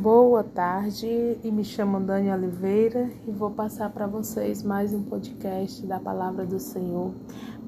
Boa 0.00 0.44
tarde, 0.44 1.40
e 1.42 1.50
me 1.50 1.64
chamo 1.64 1.98
Dani 1.98 2.30
Oliveira 2.30 3.10
e 3.26 3.32
vou 3.32 3.50
passar 3.50 3.90
para 3.90 4.06
vocês 4.06 4.62
mais 4.62 4.94
um 4.94 5.02
podcast 5.02 5.84
da 5.84 5.98
Palavra 5.98 6.46
do 6.46 6.60
Senhor 6.60 7.12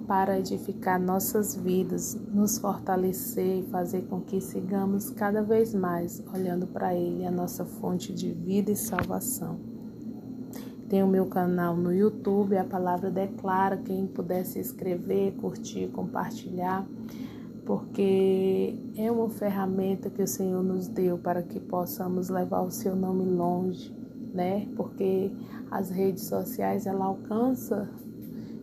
para 0.06 0.38
edificar 0.38 1.00
nossas 1.00 1.56
vidas, 1.56 2.14
nos 2.32 2.56
fortalecer 2.56 3.58
e 3.58 3.68
fazer 3.68 4.02
com 4.02 4.20
que 4.20 4.40
sigamos 4.40 5.10
cada 5.10 5.42
vez 5.42 5.74
mais 5.74 6.22
olhando 6.32 6.68
para 6.68 6.94
Ele, 6.94 7.26
a 7.26 7.32
nossa 7.32 7.64
fonte 7.64 8.14
de 8.14 8.30
vida 8.30 8.70
e 8.70 8.76
salvação. 8.76 9.58
Tem 10.88 11.02
o 11.02 11.08
meu 11.08 11.26
canal 11.26 11.76
no 11.76 11.92
YouTube, 11.92 12.56
a 12.56 12.64
Palavra 12.64 13.10
Declara, 13.10 13.76
quem 13.76 14.06
puder 14.06 14.46
se 14.46 14.60
inscrever, 14.60 15.32
curtir, 15.32 15.88
compartilhar 15.88 16.86
porque 17.70 18.74
é 18.96 19.12
uma 19.12 19.30
ferramenta 19.30 20.10
que 20.10 20.20
o 20.20 20.26
Senhor 20.26 20.60
nos 20.60 20.88
deu 20.88 21.16
para 21.16 21.40
que 21.40 21.60
possamos 21.60 22.28
levar 22.28 22.62
o 22.62 22.70
seu 22.72 22.96
nome 22.96 23.24
longe, 23.24 23.94
né? 24.34 24.66
Porque 24.74 25.30
as 25.70 25.88
redes 25.88 26.24
sociais 26.24 26.84
ela 26.84 27.04
alcança 27.04 27.88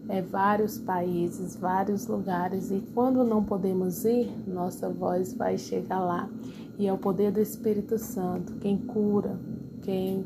é, 0.09 0.21
vários 0.21 0.77
países, 0.77 1.55
vários 1.55 2.05
lugares 2.05 2.69
e 2.69 2.83
quando 2.93 3.23
não 3.23 3.41
podemos 3.45 4.03
ir, 4.03 4.29
nossa 4.45 4.89
voz 4.89 5.31
vai 5.31 5.57
chegar 5.57 6.01
lá 6.01 6.29
e 6.77 6.85
é 6.85 6.91
o 6.91 6.97
poder 6.97 7.31
do 7.31 7.39
Espírito 7.39 7.97
Santo 7.97 8.55
quem 8.55 8.77
cura, 8.77 9.39
quem 9.83 10.25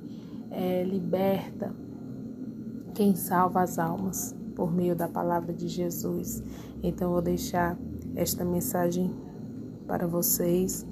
é, 0.49 0.84
liberta, 0.84 1.71
quem 2.95 3.16
salva 3.16 3.62
as 3.62 3.77
almas 3.77 4.35
por 4.55 4.73
meio 4.73 4.95
da 4.95 5.07
palavra 5.07 5.54
de 5.54 5.68
Jesus. 5.68 6.43
Então 6.82 7.12
vou 7.12 7.21
deixar 7.21 7.77
esta 8.15 8.43
mensagem 8.43 9.13
para 9.88 10.07
vocês. 10.07 10.85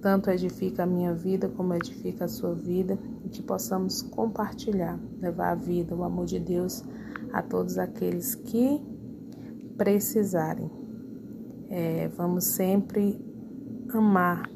Tanto 0.00 0.30
edifica 0.30 0.84
a 0.84 0.86
minha 0.86 1.12
vida 1.12 1.48
como 1.48 1.74
edifica 1.74 2.26
a 2.26 2.28
sua 2.28 2.54
vida 2.54 2.98
e 3.24 3.28
que 3.28 3.42
possamos 3.42 4.02
compartilhar, 4.02 4.98
levar 5.20 5.50
a 5.50 5.54
vida, 5.54 5.94
o 5.94 6.04
amor 6.04 6.26
de 6.26 6.38
Deus 6.38 6.84
a 7.32 7.42
todos 7.42 7.78
aqueles 7.78 8.34
que 8.34 8.80
precisarem. 9.76 10.70
É, 11.68 12.08
vamos 12.08 12.44
sempre 12.44 13.20
amar 13.88 14.48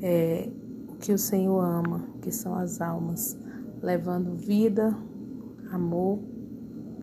é, 0.00 0.50
o 0.88 0.94
que 0.96 1.12
o 1.12 1.18
Senhor 1.18 1.60
ama, 1.60 2.06
que 2.22 2.30
são 2.30 2.54
as 2.54 2.80
almas, 2.80 3.38
levando 3.82 4.34
vida, 4.34 4.96
amor, 5.70 6.18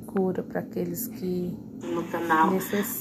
cura 0.08 0.44
para 0.44 0.60
aqueles 0.60 1.08
que 1.08 1.58
no 1.84 2.04
canal 2.04 2.50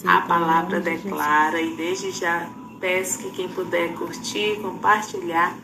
A 0.07 0.21
Palavra 0.23 0.81
Declara 0.81 1.61
e 1.61 1.75
desde 1.77 2.11
já 2.11 2.49
peço 2.81 3.19
que 3.19 3.31
quem 3.31 3.49
puder 3.49 3.95
curtir, 3.95 4.59
compartilhar, 4.61 5.55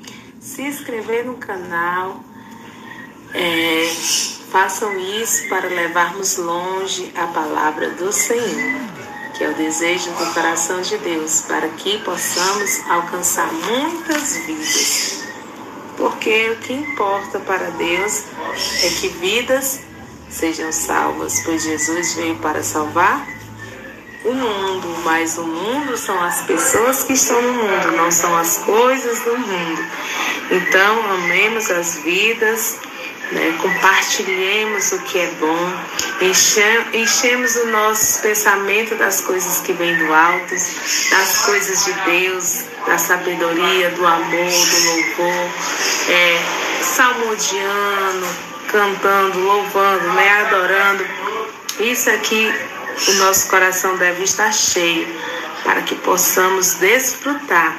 se 0.40 0.62
inscrever 0.62 1.26
no 1.26 1.34
canal, 1.34 2.22
é, 3.34 3.90
façam 4.50 4.96
isso 4.98 5.48
para 5.48 5.68
levarmos 5.68 6.36
longe 6.36 7.12
a 7.16 7.26
palavra 7.26 7.90
do 7.90 8.12
Senhor, 8.12 8.80
que 9.36 9.42
é 9.42 9.50
o 9.50 9.54
desejo 9.54 10.10
do 10.12 10.32
coração 10.32 10.80
de 10.80 10.96
Deus, 10.98 11.40
para 11.42 11.68
que 11.70 11.98
possamos 11.98 12.88
alcançar 12.88 13.52
muitas 13.52 14.36
vidas. 14.46 15.24
Porque 15.96 16.50
o 16.50 16.56
que 16.58 16.72
importa 16.72 17.40
para 17.40 17.70
Deus 17.72 18.22
é 18.84 18.90
que 19.00 19.08
vidas 19.08 19.80
sejam 20.30 20.70
salvas, 20.72 21.40
pois 21.44 21.62
Jesus 21.62 22.14
veio 22.14 22.36
para 22.36 22.62
salvar 22.62 23.26
o 24.24 24.32
mundo, 24.32 24.88
mas 25.04 25.38
o 25.38 25.44
mundo 25.44 25.96
são 25.96 26.22
as 26.22 26.42
pessoas 26.42 27.04
que 27.04 27.12
estão 27.12 27.40
no 27.40 27.52
mundo, 27.52 27.96
não 27.96 28.10
são 28.10 28.36
as 28.36 28.58
coisas 28.58 29.20
do 29.20 29.38
mundo. 29.38 29.86
Então, 30.50 31.12
amemos 31.12 31.70
as 31.70 31.98
vidas, 31.98 32.76
né? 33.32 33.54
compartilhemos 33.60 34.92
o 34.92 34.98
que 35.00 35.18
é 35.18 35.30
bom, 35.38 35.72
enchemos 36.92 37.56
o 37.56 37.66
nosso 37.68 38.20
pensamento 38.20 38.94
das 38.96 39.20
coisas 39.20 39.60
que 39.60 39.72
vêm 39.72 39.96
do 39.96 40.12
alto, 40.12 40.50
das 40.50 41.44
coisas 41.44 41.84
de 41.84 41.92
Deus, 42.04 42.64
da 42.86 42.98
sabedoria, 42.98 43.90
do 43.90 44.06
amor, 44.06 44.30
do 44.30 44.84
louvor, 44.84 45.50
é, 46.08 46.42
salmodiano, 46.82 48.47
cantando, 48.68 49.38
louvando, 49.40 50.12
né, 50.12 50.42
adorando. 50.42 51.06
Isso 51.80 52.10
aqui 52.10 52.52
o 53.06 53.12
nosso 53.14 53.48
coração 53.48 53.96
deve 53.96 54.24
estar 54.24 54.52
cheio 54.52 55.06
para 55.62 55.82
que 55.82 55.94
possamos 55.96 56.74
desfrutar 56.74 57.76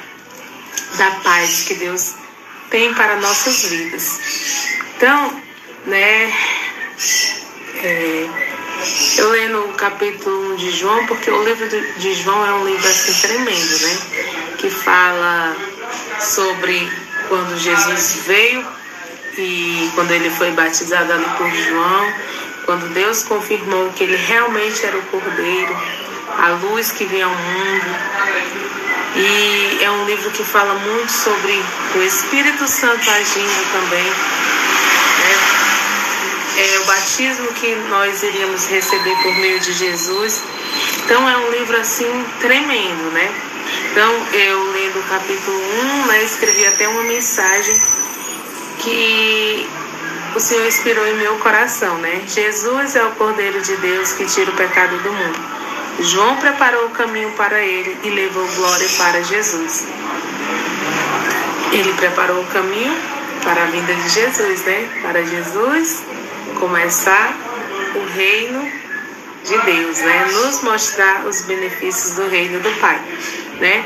da 0.96 1.10
paz 1.22 1.62
que 1.62 1.74
Deus 1.74 2.14
tem 2.70 2.94
para 2.94 3.16
nossas 3.16 3.64
vidas. 3.64 4.18
Então, 4.96 5.42
né, 5.86 6.32
é, 7.82 8.28
eu 9.18 9.30
lendo 9.30 9.64
o 9.64 9.72
capítulo 9.74 10.54
1 10.54 10.56
de 10.56 10.70
João, 10.70 11.06
porque 11.06 11.30
o 11.30 11.44
livro 11.44 11.68
de 11.98 12.14
João 12.14 12.46
é 12.46 12.52
um 12.54 12.66
livro 12.66 12.88
assim 12.88 13.28
tremendo, 13.28 13.78
né, 13.82 13.98
que 14.58 14.70
fala 14.70 15.56
sobre 16.18 16.90
quando 17.28 17.58
Jesus 17.58 18.22
veio 18.26 18.79
e 19.36 19.90
quando 19.94 20.10
ele 20.10 20.30
foi 20.30 20.50
batizado 20.52 21.12
ali 21.12 21.26
por 21.36 21.50
João, 21.50 22.12
quando 22.64 22.92
Deus 22.92 23.22
confirmou 23.22 23.90
que 23.92 24.04
ele 24.04 24.16
realmente 24.16 24.84
era 24.84 24.96
o 24.96 25.02
Cordeiro, 25.02 25.76
a 26.38 26.48
luz 26.50 26.92
que 26.92 27.04
vem 27.04 27.22
ao 27.22 27.30
mundo. 27.30 27.86
E 29.16 29.78
é 29.82 29.90
um 29.90 30.04
livro 30.04 30.30
que 30.30 30.44
fala 30.44 30.74
muito 30.74 31.10
sobre 31.10 31.62
o 31.96 32.02
Espírito 32.02 32.68
Santo 32.68 33.10
agindo 33.10 33.72
também. 33.72 34.04
Né? 34.04 35.60
É 36.58 36.78
o 36.80 36.84
batismo 36.84 37.48
que 37.54 37.74
nós 37.88 38.22
iríamos 38.22 38.66
receber 38.66 39.16
por 39.22 39.34
meio 39.36 39.58
de 39.60 39.72
Jesus. 39.72 40.42
Então 41.04 41.28
é 41.28 41.36
um 41.36 41.50
livro 41.50 41.76
assim 41.76 42.24
tremendo, 42.40 43.10
né? 43.12 43.32
Então 43.90 44.26
eu 44.32 44.72
lendo 44.72 45.00
o 45.00 45.02
capítulo 45.04 45.58
1, 46.04 46.06
né, 46.06 46.22
escrevi 46.22 46.66
até 46.66 46.88
uma 46.88 47.02
mensagem 47.02 47.80
que 48.82 49.68
o 50.34 50.40
Senhor 50.40 50.66
inspirou 50.66 51.06
em 51.06 51.14
meu 51.14 51.36
coração, 51.38 51.98
né? 51.98 52.22
Jesus 52.26 52.96
é 52.96 53.04
o 53.04 53.10
Cordeiro 53.12 53.60
de 53.60 53.76
Deus 53.76 54.12
que 54.12 54.24
tira 54.26 54.50
o 54.50 54.54
pecado 54.54 54.96
do 54.98 55.12
mundo. 55.12 55.38
João 56.00 56.36
preparou 56.36 56.86
o 56.86 56.90
caminho 56.90 57.30
para 57.32 57.60
ele 57.60 57.96
e 58.02 58.10
levou 58.10 58.46
glória 58.56 58.88
para 58.96 59.22
Jesus. 59.22 59.86
Ele 61.72 61.92
preparou 61.94 62.40
o 62.40 62.46
caminho 62.46 62.96
para 63.42 63.62
a 63.62 63.66
vinda 63.66 63.94
de 63.94 64.08
Jesus, 64.08 64.62
né? 64.62 64.88
Para 65.02 65.22
Jesus 65.22 66.02
começar 66.58 67.34
o 67.94 68.16
reino 68.16 68.70
de 69.44 69.58
Deus, 69.58 69.98
né? 69.98 70.26
Nos 70.32 70.62
mostrar 70.62 71.26
os 71.26 71.42
benefícios 71.42 72.14
do 72.14 72.28
reino 72.28 72.60
do 72.60 72.70
Pai, 72.80 73.00
né? 73.60 73.84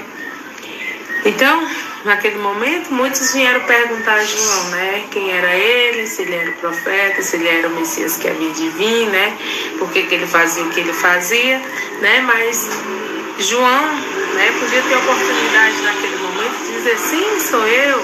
Então, 1.24 1.68
naquele 2.04 2.38
momento, 2.38 2.92
muitos 2.92 3.32
vieram 3.32 3.60
perguntar 3.60 4.14
a 4.14 4.24
João, 4.24 4.64
né? 4.70 5.04
Quem 5.10 5.30
era 5.30 5.54
ele, 5.56 6.06
se 6.06 6.22
ele 6.22 6.34
era 6.34 6.50
o 6.50 6.54
profeta, 6.54 7.22
se 7.22 7.36
ele 7.36 7.48
era 7.48 7.68
o 7.68 7.70
Messias 7.74 8.16
que 8.16 8.28
havia 8.28 8.50
de 8.50 8.68
vir, 8.70 9.06
né? 9.06 9.36
Por 9.78 9.90
que, 9.90 10.02
que 10.04 10.14
ele 10.14 10.26
fazia 10.26 10.62
o 10.62 10.70
que 10.70 10.80
ele 10.80 10.92
fazia, 10.92 11.58
né? 12.00 12.20
Mas 12.20 12.68
João, 13.38 13.94
né, 14.34 14.54
podia 14.60 14.82
ter 14.82 14.94
a 14.94 14.98
oportunidade 14.98 15.82
naquele 15.82 16.16
momento 16.16 16.56
de 16.66 16.72
dizer, 16.72 16.98
sim, 16.98 17.40
sou 17.40 17.66
eu, 17.66 17.98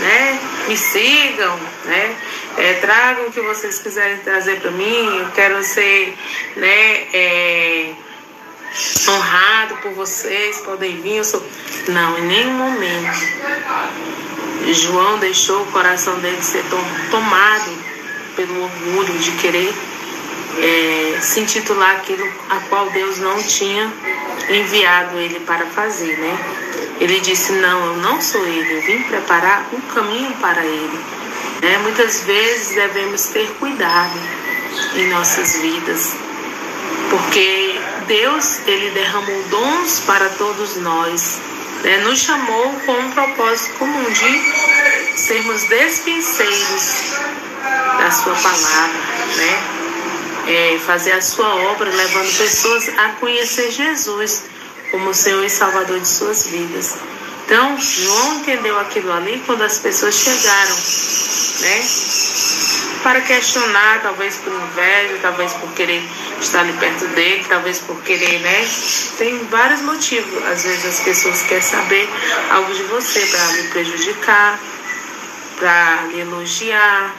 né? 0.00 0.40
Me 0.68 0.76
sigam, 0.76 1.58
né? 1.84 2.16
É, 2.56 2.74
tragam 2.74 3.26
o 3.26 3.32
que 3.32 3.40
vocês 3.40 3.78
quiserem 3.78 4.18
trazer 4.18 4.60
para 4.60 4.70
mim, 4.70 5.18
eu 5.18 5.30
quero 5.34 5.62
ser, 5.64 6.14
né? 6.56 7.06
É, 7.12 7.71
honrado 9.08 9.76
por 9.76 9.92
vocês, 9.92 10.58
podem 10.58 11.00
vir. 11.00 11.16
Eu 11.16 11.24
sou... 11.24 11.42
Não, 11.88 12.18
em 12.18 12.22
nenhum 12.22 12.52
momento. 12.52 13.18
João 14.72 15.18
deixou 15.18 15.62
o 15.62 15.66
coração 15.66 16.18
dele 16.20 16.42
ser 16.42 16.64
tomado 17.10 17.72
pelo 18.36 18.62
orgulho 18.62 19.18
de 19.18 19.32
querer 19.32 19.74
é, 20.58 21.18
se 21.20 21.40
intitular 21.40 21.96
aquilo 21.96 22.26
a 22.50 22.56
qual 22.68 22.90
Deus 22.90 23.18
não 23.18 23.42
tinha 23.42 23.92
enviado 24.48 25.18
ele 25.18 25.40
para 25.40 25.66
fazer, 25.66 26.16
né? 26.18 26.38
Ele 27.00 27.20
disse: 27.20 27.52
Não, 27.52 27.86
eu 27.86 27.96
não 27.96 28.20
sou 28.20 28.46
ele, 28.46 28.74
eu 28.74 28.82
vim 28.82 29.02
preparar 29.02 29.66
um 29.72 29.80
caminho 29.92 30.32
para 30.40 30.64
ele. 30.64 31.00
Né? 31.62 31.78
Muitas 31.78 32.22
vezes 32.24 32.74
devemos 32.74 33.26
ter 33.26 33.48
cuidado 33.58 34.18
em 34.96 35.08
nossas 35.08 35.56
vidas, 35.60 36.14
porque 37.10 37.80
Deus 38.06 38.60
ele 38.66 38.90
derramou 38.90 39.42
dons 39.44 40.00
para 40.06 40.28
todos 40.30 40.76
nós, 40.76 41.40
né? 41.82 41.98
nos 41.98 42.20
chamou 42.20 42.72
com 42.86 42.92
um 42.92 43.10
propósito 43.12 43.74
comum 43.78 44.04
de 44.10 45.18
sermos 45.18 45.64
despenseiros 45.64 47.14
da 47.98 48.10
sua 48.10 48.34
palavra, 48.34 48.92
né? 49.36 49.62
É, 50.48 50.78
fazer 50.84 51.12
a 51.12 51.22
sua 51.22 51.54
obra 51.70 51.88
levando 51.88 52.36
pessoas 52.36 52.88
a 52.98 53.10
conhecer 53.20 53.70
Jesus 53.70 54.44
como 54.90 55.14
Senhor 55.14 55.44
e 55.44 55.50
Salvador 55.50 56.00
de 56.00 56.08
suas 56.08 56.46
vidas. 56.46 56.96
Então, 57.44 57.78
João 57.78 58.34
entendeu 58.36 58.78
aquilo 58.78 59.12
ali 59.12 59.42
quando 59.46 59.62
as 59.62 59.78
pessoas 59.78 60.14
chegaram, 60.14 60.74
né? 61.60 61.84
Para 63.02 63.20
questionar, 63.20 64.00
talvez 64.02 64.36
por 64.36 64.52
inveja, 64.52 65.18
talvez 65.22 65.52
por 65.54 65.70
querer 65.72 66.02
estar 66.42 66.60
ali 66.60 66.72
perto 66.74 67.06
dele, 67.08 67.44
talvez 67.48 67.78
por 67.78 68.02
querer, 68.02 68.40
né? 68.40 68.68
Tem 69.18 69.38
vários 69.46 69.80
motivos. 69.82 70.44
Às 70.46 70.64
vezes 70.64 70.84
as 70.84 71.00
pessoas 71.00 71.42
querem 71.42 71.62
saber 71.62 72.08
algo 72.50 72.72
de 72.74 72.82
você 72.84 73.20
para 73.26 73.46
lhe 73.52 73.68
prejudicar, 73.68 74.58
para 75.58 76.02
lhe 76.10 76.20
elogiar, 76.20 77.14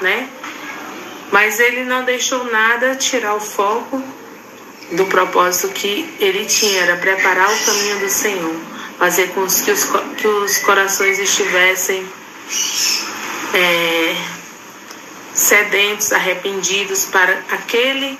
né? 0.00 0.28
Mas 1.30 1.60
ele 1.60 1.84
não 1.84 2.04
deixou 2.04 2.44
nada 2.44 2.96
tirar 2.96 3.34
o 3.34 3.40
foco 3.40 4.02
do 4.92 5.04
propósito 5.06 5.68
que 5.68 6.14
ele 6.18 6.46
tinha, 6.46 6.82
era 6.82 6.96
preparar 6.96 7.52
o 7.52 7.64
caminho 7.64 7.98
do 7.98 8.08
Senhor, 8.08 8.56
fazer 8.98 9.28
com 9.28 9.46
que 9.46 9.70
os, 9.70 9.84
que 10.16 10.26
os 10.26 10.58
corações 10.58 11.18
estivessem 11.18 12.08
é, 13.52 14.16
sedentos, 15.34 16.12
arrependidos 16.12 17.04
para 17.04 17.42
aquele 17.50 18.18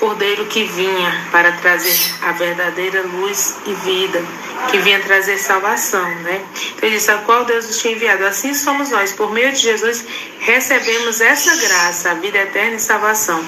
Cordeiro 0.00 0.46
que 0.46 0.64
vinha 0.64 1.28
para 1.30 1.52
trazer 1.52 2.14
a 2.22 2.32
verdadeira 2.32 3.02
luz 3.02 3.56
e 3.66 3.74
vida, 3.74 4.24
que 4.70 4.78
vinha 4.78 4.98
trazer 5.00 5.36
salvação, 5.36 6.08
né? 6.22 6.42
Então 6.74 6.88
ele 6.88 6.96
disse, 6.96 7.10
a 7.10 7.18
qual 7.18 7.44
Deus 7.44 7.66
nos 7.66 7.78
tinha 7.78 7.92
enviado. 7.94 8.24
Assim 8.24 8.54
somos 8.54 8.88
nós, 8.88 9.12
por 9.12 9.30
meio 9.30 9.52
de 9.52 9.58
Jesus, 9.58 10.02
recebemos 10.38 11.20
essa 11.20 11.54
graça, 11.54 12.12
a 12.12 12.14
vida 12.14 12.38
eterna 12.38 12.76
e 12.76 12.80
salvação, 12.80 13.44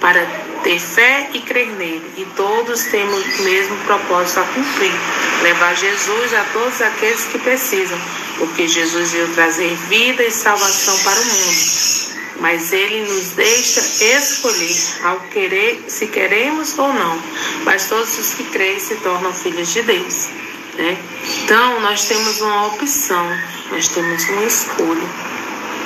para 0.00 0.26
ter 0.64 0.80
fé 0.80 1.30
e 1.34 1.40
crer 1.40 1.68
nele. 1.68 2.12
E 2.16 2.24
todos 2.34 2.82
temos 2.82 3.38
o 3.38 3.42
mesmo 3.44 3.76
propósito 3.84 4.40
a 4.40 4.44
cumprir, 4.44 4.92
levar 5.42 5.76
Jesus 5.76 6.34
a 6.34 6.44
todos 6.52 6.82
aqueles 6.82 7.26
que 7.26 7.38
precisam, 7.38 7.98
porque 8.38 8.66
Jesus 8.66 9.12
veio 9.12 9.28
trazer 9.34 9.72
vida 9.88 10.24
e 10.24 10.32
salvação 10.32 10.98
para 10.98 11.20
o 11.20 11.24
mundo 11.24 12.11
mas 12.42 12.72
ele 12.72 13.04
nos 13.04 13.28
deixa 13.30 13.80
escolher 14.18 14.76
ao 15.04 15.20
querer 15.30 15.84
se 15.86 16.08
queremos 16.08 16.76
ou 16.76 16.92
não. 16.92 17.22
Mas 17.64 17.88
todos 17.88 18.18
os 18.18 18.34
que 18.34 18.42
creem 18.50 18.80
se 18.80 18.96
tornam 18.96 19.32
filhos 19.32 19.72
de 19.72 19.80
Deus. 19.82 20.28
Né? 20.74 20.98
Então 21.44 21.80
nós 21.80 22.04
temos 22.06 22.40
uma 22.40 22.66
opção, 22.66 23.24
nós 23.70 23.86
temos 23.86 24.24
uma 24.24 24.44
escolha. 24.44 25.08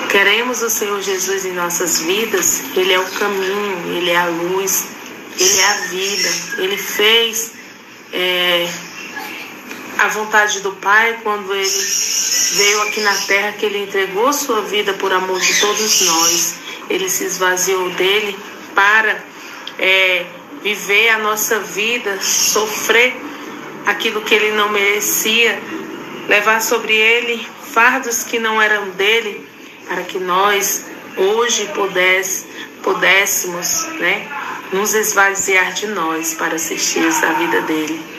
Queremos 0.08 0.62
o 0.62 0.70
Senhor 0.70 1.02
Jesus 1.02 1.44
em 1.44 1.52
nossas 1.52 2.00
vidas, 2.00 2.62
Ele 2.74 2.94
é 2.94 2.98
o 2.98 3.04
caminho, 3.04 3.94
Ele 3.94 4.10
é 4.10 4.16
a 4.16 4.26
luz, 4.26 4.86
Ele 5.38 5.58
é 5.58 5.64
a 5.66 5.74
vida. 5.88 6.28
Ele 6.56 6.78
fez 6.78 7.50
é, 8.14 8.66
a 9.98 10.08
vontade 10.08 10.60
do 10.60 10.72
Pai 10.72 11.18
quando 11.22 11.54
Ele 11.54 11.68
veio 12.56 12.82
aqui 12.82 13.00
na 13.00 13.14
terra 13.14 13.52
que 13.52 13.66
ele 13.66 13.82
entregou 13.82 14.32
sua 14.32 14.62
vida 14.62 14.92
por 14.94 15.12
amor 15.12 15.40
de 15.40 15.60
todos 15.60 16.00
nós. 16.02 16.58
Ele 16.88 17.08
se 17.08 17.24
esvaziou 17.24 17.90
dele 17.90 18.38
para 18.74 19.22
é, 19.78 20.26
viver 20.62 21.10
a 21.10 21.18
nossa 21.18 21.58
vida, 21.60 22.20
sofrer 22.20 23.16
aquilo 23.84 24.22
que 24.22 24.34
ele 24.34 24.52
não 24.52 24.70
merecia, 24.70 25.60
levar 26.28 26.60
sobre 26.60 26.94
ele 26.94 27.46
fardos 27.72 28.22
que 28.22 28.38
não 28.38 28.60
eram 28.60 28.90
dele, 28.90 29.46
para 29.86 30.02
que 30.02 30.18
nós 30.18 30.86
hoje 31.16 31.66
pudesse, 31.74 32.46
pudéssemos 32.82 33.86
né, 33.98 34.26
nos 34.72 34.94
esvaziar 34.94 35.72
de 35.72 35.86
nós 35.88 36.34
para 36.34 36.54
assistir 36.54 37.06
a 37.06 37.32
vida 37.34 37.60
dele. 37.62 38.15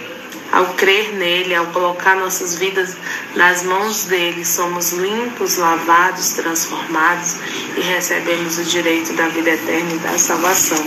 Ao 0.51 0.65
crer 0.75 1.13
nele, 1.13 1.53
ao 1.53 1.65
colocar 1.67 2.15
nossas 2.15 2.55
vidas 2.55 2.95
nas 3.35 3.63
mãos 3.63 4.05
dele, 4.05 4.45
somos 4.45 4.91
limpos, 4.93 5.57
lavados, 5.57 6.31
transformados 6.31 7.35
e 7.75 7.81
recebemos 7.81 8.57
o 8.57 8.63
direito 8.63 9.13
da 9.13 9.27
vida 9.27 9.49
eterna 9.49 9.93
e 9.93 9.99
da 9.99 10.17
salvação. 10.17 10.83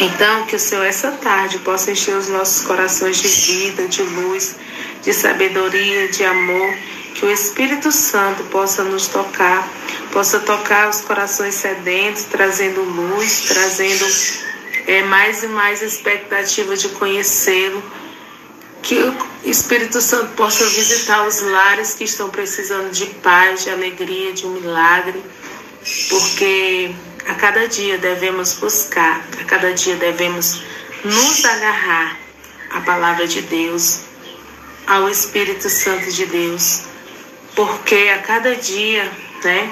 Então, 0.00 0.46
que 0.46 0.56
o 0.56 0.58
Senhor 0.58 0.84
essa 0.84 1.10
tarde 1.12 1.58
possa 1.58 1.90
encher 1.90 2.16
os 2.16 2.28
nossos 2.28 2.64
corações 2.64 3.18
de 3.18 3.28
vida, 3.28 3.86
de 3.86 4.02
luz, 4.02 4.56
de 5.02 5.12
sabedoria, 5.12 6.08
de 6.08 6.24
amor, 6.24 6.74
que 7.14 7.26
o 7.26 7.30
Espírito 7.30 7.90
Santo 7.90 8.44
possa 8.44 8.84
nos 8.84 9.08
tocar, 9.08 9.68
possa 10.12 10.38
tocar 10.38 10.88
os 10.88 11.00
corações 11.00 11.54
sedentos, 11.54 12.24
trazendo 12.24 12.80
luz, 12.80 13.46
trazendo 13.48 14.06
é, 14.86 15.02
mais 15.02 15.42
e 15.42 15.48
mais 15.48 15.82
expectativa 15.82 16.76
de 16.76 16.88
conhecê-lo 16.90 17.82
que 18.88 18.94
o 18.94 19.14
Espírito 19.44 20.00
Santo 20.00 20.32
possa 20.32 20.64
visitar 20.64 21.26
os 21.26 21.42
lares 21.42 21.92
que 21.92 22.04
estão 22.04 22.30
precisando 22.30 22.90
de 22.90 23.04
paz, 23.22 23.64
de 23.64 23.70
alegria, 23.70 24.32
de 24.32 24.46
um 24.46 24.52
milagre, 24.52 25.22
porque 26.08 26.90
a 27.26 27.34
cada 27.34 27.68
dia 27.68 27.98
devemos 27.98 28.54
buscar, 28.54 29.22
a 29.38 29.44
cada 29.44 29.74
dia 29.74 29.94
devemos 29.96 30.62
nos 31.04 31.44
agarrar 31.44 32.18
à 32.70 32.80
palavra 32.80 33.26
de 33.26 33.42
Deus, 33.42 34.04
ao 34.86 35.06
Espírito 35.10 35.68
Santo 35.68 36.10
de 36.10 36.24
Deus, 36.24 36.84
porque 37.54 38.10
a 38.14 38.22
cada 38.22 38.56
dia, 38.56 39.12
né, 39.44 39.70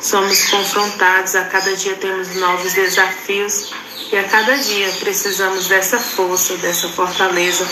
somos 0.00 0.44
confrontados, 0.44 1.34
a 1.34 1.46
cada 1.46 1.74
dia 1.74 1.96
temos 1.96 2.36
novos 2.36 2.72
desafios 2.74 3.74
e 4.12 4.16
a 4.16 4.22
cada 4.22 4.56
dia 4.56 4.88
precisamos 5.00 5.66
dessa 5.66 5.98
força, 5.98 6.56
dessa 6.58 6.88
fortaleza 6.90 7.66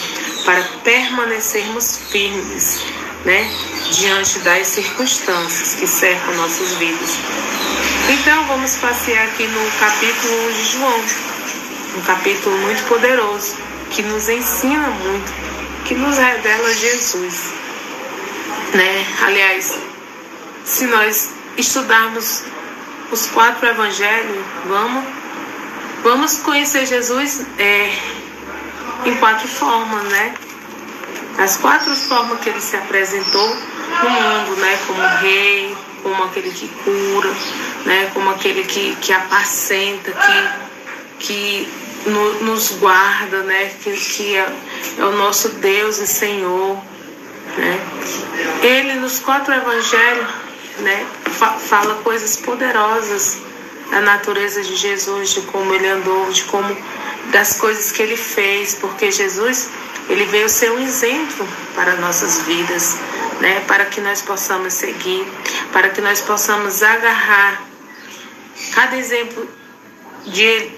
para 0.45 0.63
permanecermos 0.85 1.99
firmes, 2.11 2.81
né, 3.25 3.51
diante 3.93 4.39
das 4.41 4.67
circunstâncias 4.67 5.75
que 5.75 5.87
cercam 5.87 6.35
nossas 6.37 6.73
vidas. 6.75 7.19
Então 8.09 8.47
vamos 8.47 8.77
passear 8.77 9.25
aqui 9.27 9.47
no 9.47 9.71
capítulo 9.79 10.49
1 10.49 10.53
de 10.53 10.65
João, 10.73 11.05
um 11.99 12.01
capítulo 12.03 12.57
muito 12.59 12.83
poderoso 12.89 13.57
que 13.91 14.03
nos 14.03 14.29
ensina 14.29 14.89
muito, 14.89 15.33
que 15.85 15.95
nos 15.95 16.17
revela 16.17 16.73
Jesus, 16.75 17.53
né? 18.75 19.07
Aliás, 19.23 19.79
se 20.65 20.87
nós 20.87 21.31
estudarmos 21.57 22.45
os 23.11 23.27
quatro 23.27 23.67
evangelhos, 23.67 24.45
vamos 24.67 25.05
Vamos 26.03 26.39
conhecer 26.39 26.87
Jesus 26.87 27.45
é, 27.59 27.93
em 29.05 29.15
quatro 29.17 29.49
formas, 29.49 30.05
né? 30.05 30.35
As 31.39 31.57
quatro 31.57 31.95
formas 31.95 32.41
que 32.41 32.49
ele 32.51 32.61
se 32.61 32.77
apresentou 32.77 33.49
no 33.49 34.11
mundo, 34.11 34.57
né? 34.61 34.79
Como 34.87 35.01
rei, 35.21 35.77
como 36.03 36.25
aquele 36.25 36.51
que 36.51 36.69
cura, 36.69 37.31
né? 37.85 38.11
Como 38.13 38.31
aquele 38.31 38.65
que, 38.65 38.97
que 38.97 39.13
apacenta, 39.13 40.13
que, 40.13 41.27
que 41.27 41.69
no, 42.07 42.45
nos 42.45 42.73
guarda, 42.73 43.43
né? 43.43 43.71
Que, 43.83 43.93
que 43.93 44.37
é, 44.37 44.53
é 44.99 45.05
o 45.05 45.13
nosso 45.13 45.49
Deus 45.51 45.99
e 45.99 46.07
Senhor, 46.07 46.77
né? 47.57 47.81
Ele 48.63 48.95
nos 48.95 49.19
quatro 49.21 49.55
evangelhos, 49.55 50.29
né? 50.79 51.07
Fala 51.69 51.95
coisas 52.03 52.37
poderosas 52.37 53.39
da 53.91 54.01
natureza 54.01 54.63
de 54.63 54.77
Jesus, 54.77 55.31
de 55.31 55.41
como 55.43 55.75
ele 55.75 55.89
andou, 55.89 56.31
de 56.31 56.45
como 56.45 56.77
das 57.31 57.59
coisas 57.59 57.93
que 57.93 58.03
ele 58.03 58.17
fez, 58.17 58.75
porque 58.75 59.11
Jesus 59.11 59.69
ele 60.09 60.25
veio 60.27 60.49
ser 60.49 60.71
um 60.73 60.81
exemplo 60.81 61.47
para 61.75 61.97
nossas 61.97 62.43
vidas, 62.43 62.97
né? 63.41 63.61
Para 63.67 63.85
que 63.85 64.01
nós 64.01 64.21
possamos 64.23 64.75
seguir, 64.75 65.27
para 65.73 65.89
que 65.91 66.01
nós 66.01 66.21
possamos 66.21 66.83
agarrar 66.83 67.63
cada 68.75 68.97
exemplo 68.97 69.49
de 70.27 70.71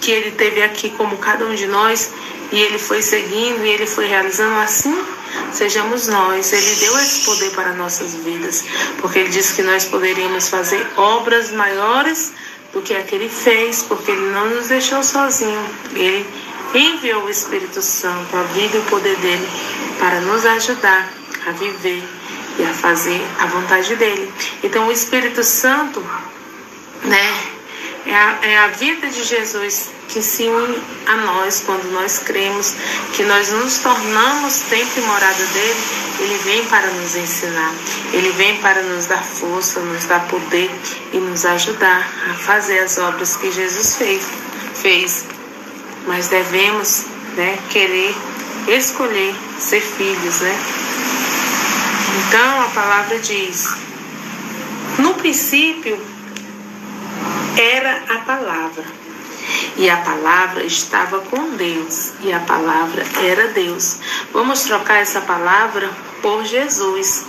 que 0.00 0.10
ele 0.10 0.32
teve 0.32 0.62
aqui 0.62 0.90
como 0.90 1.16
cada 1.18 1.44
um 1.44 1.54
de 1.54 1.66
nós 1.66 2.10
e 2.50 2.60
ele 2.60 2.78
foi 2.78 3.02
seguindo 3.02 3.64
e 3.64 3.68
ele 3.70 3.86
foi 3.86 4.06
realizando 4.06 4.58
assim 4.60 5.04
sejamos 5.52 6.08
nós. 6.08 6.52
Ele 6.52 6.74
deu 6.76 6.98
esse 6.98 7.24
poder 7.24 7.50
para 7.50 7.72
nossas 7.74 8.14
vidas, 8.14 8.64
porque 8.98 9.18
ele 9.20 9.30
disse 9.30 9.54
que 9.54 9.62
nós 9.62 9.84
poderíamos 9.84 10.48
fazer 10.48 10.86
obras 10.96 11.50
maiores 11.52 12.32
do 12.72 12.80
que 12.80 12.94
a 12.94 13.02
que 13.02 13.14
ele 13.14 13.28
fez, 13.28 13.82
porque 13.82 14.10
ele 14.10 14.30
não 14.30 14.48
nos 14.50 14.68
deixou 14.68 15.02
sozinho. 15.02 15.64
Ele 15.94 16.26
enviou 16.74 17.24
o 17.24 17.30
Espírito 17.30 17.82
Santo, 17.82 18.34
a 18.36 18.42
vida 18.44 18.76
e 18.76 18.80
o 18.80 18.84
poder 18.84 19.16
dele, 19.16 19.48
para 19.98 20.20
nos 20.20 20.44
ajudar 20.46 21.12
a 21.46 21.50
viver 21.52 22.02
e 22.58 22.64
a 22.64 22.72
fazer 22.72 23.20
a 23.38 23.46
vontade 23.46 23.94
dele. 23.96 24.32
Então, 24.62 24.88
o 24.88 24.92
Espírito 24.92 25.42
Santo, 25.42 26.02
né, 27.04 27.51
é 28.06 28.14
a, 28.14 28.38
é 28.42 28.58
a 28.58 28.68
vida 28.68 29.08
de 29.08 29.22
Jesus 29.22 29.90
que 30.08 30.20
se 30.20 30.44
une 30.44 30.82
a 31.06 31.16
nós 31.18 31.62
quando 31.64 31.90
nós 31.92 32.18
cremos 32.18 32.74
que 33.14 33.22
nós 33.22 33.50
nos 33.50 33.78
tornamos 33.78 34.60
templo 34.68 35.02
e 35.02 35.06
morada 35.06 35.46
dele, 35.46 35.80
ele 36.18 36.38
vem 36.44 36.64
para 36.66 36.86
nos 36.88 37.16
ensinar, 37.16 37.72
ele 38.12 38.30
vem 38.32 38.56
para 38.58 38.82
nos 38.82 39.06
dar 39.06 39.22
força, 39.22 39.80
nos 39.80 40.04
dar 40.04 40.26
poder 40.28 40.70
e 41.12 41.18
nos 41.18 41.44
ajudar 41.44 42.06
a 42.30 42.34
fazer 42.34 42.80
as 42.80 42.98
obras 42.98 43.36
que 43.36 43.50
Jesus 43.50 43.96
fez. 43.96 44.24
fez. 44.74 45.24
Mas 46.06 46.28
devemos 46.28 47.06
né, 47.36 47.58
querer 47.70 48.14
escolher 48.68 49.34
ser 49.58 49.80
filhos, 49.80 50.40
né? 50.40 50.58
Então 52.18 52.60
a 52.62 52.68
palavra 52.68 53.18
diz: 53.18 53.68
no 54.98 55.14
princípio 55.14 56.11
era 57.56 58.02
a 58.08 58.18
palavra, 58.18 58.84
e 59.76 59.88
a 59.88 59.96
palavra 59.98 60.64
estava 60.64 61.20
com 61.20 61.50
Deus, 61.56 62.12
e 62.20 62.32
a 62.32 62.40
palavra 62.40 63.04
era 63.22 63.48
Deus. 63.48 63.98
Vamos 64.32 64.62
trocar 64.62 65.00
essa 65.00 65.20
palavra 65.20 65.90
por 66.20 66.44
Jesus. 66.44 67.24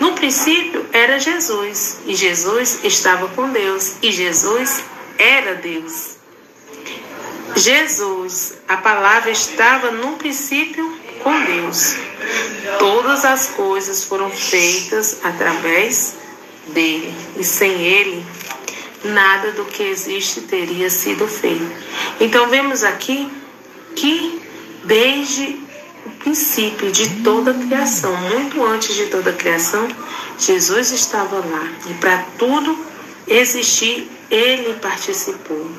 No 0.00 0.12
princípio 0.12 0.84
era 0.92 1.18
Jesus, 1.18 1.98
e 2.06 2.14
Jesus 2.14 2.80
estava 2.84 3.28
com 3.28 3.50
Deus, 3.50 3.94
e 4.02 4.10
Jesus 4.10 4.82
era 5.18 5.54
Deus. 5.54 6.16
Jesus, 7.54 8.54
a 8.68 8.76
palavra 8.76 9.30
estava 9.30 9.90
no 9.90 10.16
princípio 10.16 10.98
com 11.22 11.44
Deus. 11.44 11.96
Todas 12.78 13.24
as 13.24 13.46
coisas 13.48 14.04
foram 14.04 14.30
feitas 14.30 15.18
através 15.22 16.14
dele, 16.68 17.14
e 17.38 17.44
sem 17.44 17.72
ele, 17.80 18.26
nada 19.04 19.52
do 19.52 19.64
que 19.64 19.82
existe 19.82 20.42
teria 20.42 20.90
sido 20.90 21.26
feito. 21.28 21.70
Então, 22.20 22.48
vemos 22.48 22.82
aqui 22.82 23.30
que 23.94 24.42
desde 24.84 25.58
o 26.04 26.10
princípio 26.20 26.90
de 26.90 27.22
toda 27.22 27.50
a 27.50 27.54
criação, 27.54 28.16
muito 28.16 28.64
antes 28.64 28.94
de 28.94 29.06
toda 29.06 29.30
a 29.30 29.34
criação, 29.34 29.88
Jesus 30.38 30.92
estava 30.92 31.36
lá. 31.36 31.68
E 31.88 31.94
para 31.94 32.18
tudo 32.38 32.78
existir, 33.26 34.10
ele 34.30 34.74
participou. 34.74 35.70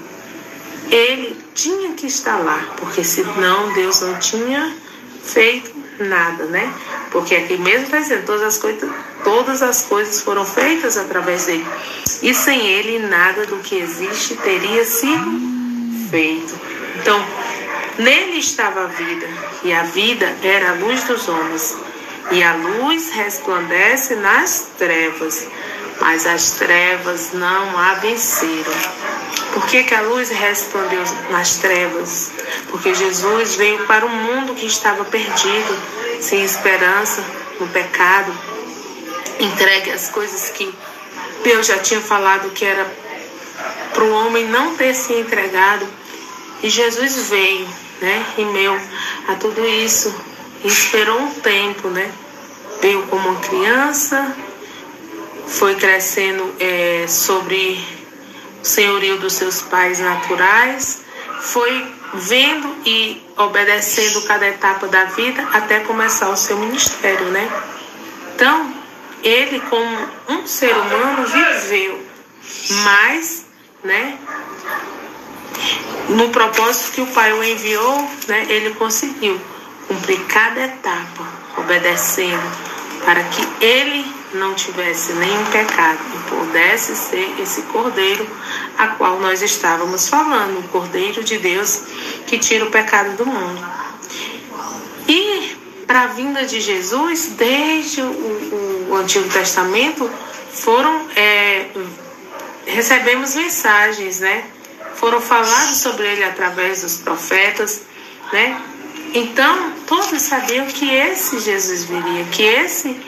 Ele 0.90 1.38
tinha 1.54 1.94
que 1.94 2.08
estar 2.08 2.38
lá, 2.38 2.76
porque 2.78 3.04
senão 3.04 3.74
Deus 3.74 4.02
não 4.02 4.18
tinha 4.20 4.76
feito 5.24 5.87
nada, 6.00 6.46
né? 6.46 6.72
Porque 7.12 7.36
aqui 7.36 7.58
mesmo 7.58 7.86
está 7.86 8.00
dizendo, 8.00 8.26
todas 8.26 8.44
as 8.44 8.58
coisas, 8.58 8.90
todas 9.24 9.62
as 9.62 9.82
coisas 9.84 10.22
foram 10.22 10.46
feitas 10.46 10.98
através 10.98 11.46
dele. 11.46 11.66
E 12.22 12.34
sem 12.34 12.66
ele 12.68 13.00
nada 13.00 13.46
do 13.46 13.58
que 13.58 13.76
existe 13.76 14.36
teria 14.38 14.86
sido 14.86 15.32
feito. 16.10 16.60
Então, 17.00 17.24
nele 17.98 18.40
estava 18.40 18.84
a 18.84 18.88
vida, 18.88 19.28
e 19.64 19.74
a 19.74 19.84
vida 19.84 20.36
era 20.44 20.72
a 20.72 20.74
luz 20.74 21.04
dos 21.04 21.28
homens. 21.28 21.78
E 22.30 22.44
a 22.44 22.54
luz 22.56 23.10
resplandece 23.12 24.16
nas 24.16 24.68
trevas, 24.78 25.48
mas 26.00 26.26
as 26.26 26.52
trevas 26.52 27.32
não 27.34 27.78
a 27.78 27.96
venceram. 27.96 28.74
Por 29.54 29.66
que, 29.66 29.84
que 29.84 29.94
a 29.94 30.02
luz 30.02 30.30
resplandeceu 30.30 31.18
nas 31.32 31.58
trevas? 31.58 32.32
Porque 32.70 32.94
Jesus 32.94 33.56
veio 33.56 33.86
para 33.86 34.06
um 34.06 34.10
mundo 34.10 34.54
que 34.54 34.66
estava 34.66 35.04
perdido, 35.06 35.78
sem 36.22 36.44
esperança, 36.44 37.24
no 37.60 37.68
pecado, 37.68 38.32
entregue 39.40 39.92
às 39.92 40.10
coisas 40.10 40.50
que 40.50 40.72
Deus 41.44 41.66
já 41.66 41.80
tinha 41.80 42.02
falado 42.02 42.52
que 42.52 42.66
era 42.66 42.86
para 43.94 44.04
o 44.04 44.12
homem 44.12 44.48
não 44.48 44.76
ter 44.76 44.94
se 44.94 45.14
entregado. 45.14 45.88
E 46.62 46.70
Jesus 46.70 47.30
veio, 47.30 47.68
né, 48.02 48.26
em 48.38 48.46
meio 48.46 48.80
a 49.28 49.36
tudo 49.36 49.66
isso, 49.66 50.14
e 50.64 50.68
esperou 50.68 51.20
um 51.20 51.32
tempo, 51.34 51.88
né? 51.90 52.12
Veio 52.82 53.04
como 53.08 53.30
uma 53.30 53.40
criança, 53.40 54.36
foi 55.48 55.76
crescendo 55.76 56.54
é, 56.60 57.06
sobre 57.08 57.80
o 58.62 58.66
senhorio 58.66 59.18
dos 59.18 59.34
seus 59.34 59.62
pais 59.62 60.00
naturais, 60.00 61.02
foi 61.42 61.86
vendo 62.14 62.76
e 62.86 63.26
obedecendo 63.38 64.22
cada 64.24 64.48
etapa 64.48 64.88
da 64.88 65.06
vida 65.06 65.48
até 65.54 65.80
começar 65.82 66.30
o 66.30 66.38
seu 66.38 66.58
ministério, 66.58 67.26
né? 67.28 67.50
Então, 68.36 68.74
ele 69.24 69.60
como 69.62 70.08
um 70.30 70.46
ser 70.46 70.76
humano 70.76 71.26
viveu, 71.26 72.06
mas, 72.84 73.46
né, 73.84 74.18
no 76.10 76.30
propósito 76.30 76.94
que 76.94 77.02
o 77.02 77.08
Pai 77.08 77.34
o 77.34 77.44
enviou, 77.44 78.10
né, 78.28 78.46
ele 78.50 78.74
conseguiu 78.76 79.40
cumprir 79.88 80.20
cada 80.26 80.62
etapa, 80.62 81.26
obedecendo 81.58 82.78
para 83.04 83.24
que 83.24 83.48
ele 83.64 84.17
não 84.38 84.54
tivesse 84.54 85.14
nenhum 85.14 85.46
pecado 85.46 86.00
e 86.16 86.30
pudesse 86.30 86.96
ser 86.96 87.36
esse 87.42 87.62
cordeiro 87.64 88.28
a 88.78 88.88
qual 88.90 89.20
nós 89.20 89.42
estávamos 89.42 90.08
falando, 90.08 90.60
o 90.60 90.68
cordeiro 90.70 91.24
de 91.24 91.38
Deus 91.38 91.84
que 92.26 92.38
tira 92.38 92.66
o 92.66 92.72
pecado 92.72 93.18
do 93.18 93.26
mundo. 93.26 93.66
E 95.08 95.58
para 95.86 96.04
a 96.04 96.08
vinda 96.08 96.46
de 96.46 96.60
Jesus, 96.60 97.34
desde 97.38 98.02
o, 98.02 98.88
o, 98.90 98.96
Antigo 98.96 99.30
Testamento, 99.30 100.10
foram 100.52 101.08
é, 101.16 101.68
recebemos 102.66 103.36
mensagens, 103.36 104.20
né? 104.20 104.44
Foram 104.96 105.22
falados 105.22 105.78
sobre 105.78 106.06
ele 106.08 106.24
através 106.24 106.82
dos 106.82 106.98
profetas, 106.98 107.84
né? 108.34 108.62
Então, 109.14 109.72
todos 109.88 110.22
sabiam 110.22 110.66
que 110.68 110.90
esse 110.90 111.40
Jesus 111.40 111.86
viria, 111.86 112.26
que 112.26 112.44
esse 112.44 113.00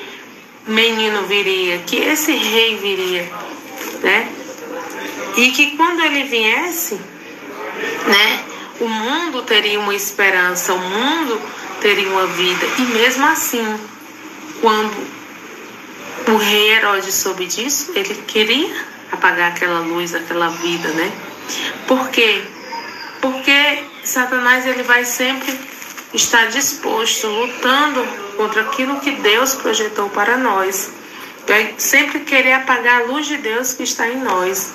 menino 0.69 1.23
viria, 1.23 1.79
que 1.79 1.97
esse 1.97 2.31
rei 2.31 2.77
viria, 2.77 3.29
né? 4.01 4.31
E 5.35 5.51
que 5.51 5.75
quando 5.75 6.01
ele 6.03 6.23
viesse, 6.25 6.95
né, 8.05 8.43
o 8.79 8.87
mundo 8.87 9.41
teria 9.43 9.79
uma 9.79 9.95
esperança, 9.95 10.73
o 10.73 10.79
mundo 10.79 11.41
teria 11.81 12.07
uma 12.09 12.27
vida. 12.27 12.65
E 12.77 12.81
mesmo 12.81 13.25
assim, 13.25 13.79
quando 14.61 14.95
o 16.27 16.37
rei 16.37 16.71
Herodes 16.73 17.15
soube 17.15 17.45
disso, 17.45 17.91
ele 17.95 18.13
queria 18.27 18.85
apagar 19.11 19.51
aquela 19.51 19.79
luz, 19.79 20.13
aquela 20.13 20.49
vida, 20.49 20.89
né? 20.89 21.11
Por 21.87 22.09
quê? 22.09 22.43
Porque 23.21 23.83
Satanás 24.03 24.65
ele 24.67 24.83
vai 24.83 25.03
sempre 25.03 25.57
estar 26.13 26.47
disposto, 26.47 27.27
lutando 27.27 28.05
contra 28.35 28.61
aquilo 28.61 28.99
que 28.99 29.11
Deus 29.11 29.55
projetou 29.55 30.09
para 30.09 30.37
nós. 30.37 30.91
Vai 31.47 31.75
sempre 31.77 32.21
querer 32.21 32.53
apagar 32.53 33.01
a 33.01 33.05
luz 33.05 33.27
de 33.27 33.37
Deus 33.37 33.73
que 33.73 33.83
está 33.83 34.07
em 34.07 34.17
nós. 34.17 34.71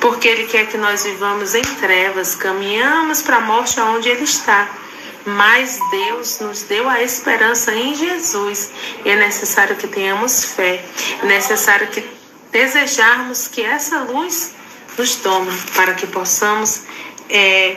Porque 0.00 0.28
Ele 0.28 0.46
quer 0.46 0.66
que 0.66 0.76
nós 0.76 1.04
vivamos 1.04 1.54
em 1.54 1.62
trevas, 1.62 2.34
caminhamos 2.34 3.22
para 3.22 3.36
a 3.36 3.40
morte 3.40 3.78
aonde 3.80 4.08
Ele 4.08 4.24
está. 4.24 4.68
Mas 5.24 5.78
Deus 5.90 6.38
nos 6.40 6.62
deu 6.62 6.88
a 6.88 7.02
esperança 7.02 7.74
em 7.74 7.94
Jesus. 7.94 8.70
E 9.04 9.10
é 9.10 9.16
necessário 9.16 9.76
que 9.76 9.88
tenhamos 9.88 10.44
fé. 10.44 10.84
É 11.22 11.26
necessário 11.26 11.88
que 11.88 12.04
desejarmos 12.52 13.48
que 13.48 13.62
essa 13.62 13.98
luz 14.00 14.54
nos 14.96 15.16
tome 15.16 15.50
para 15.74 15.94
que 15.94 16.06
possamos 16.06 16.82
é, 17.28 17.76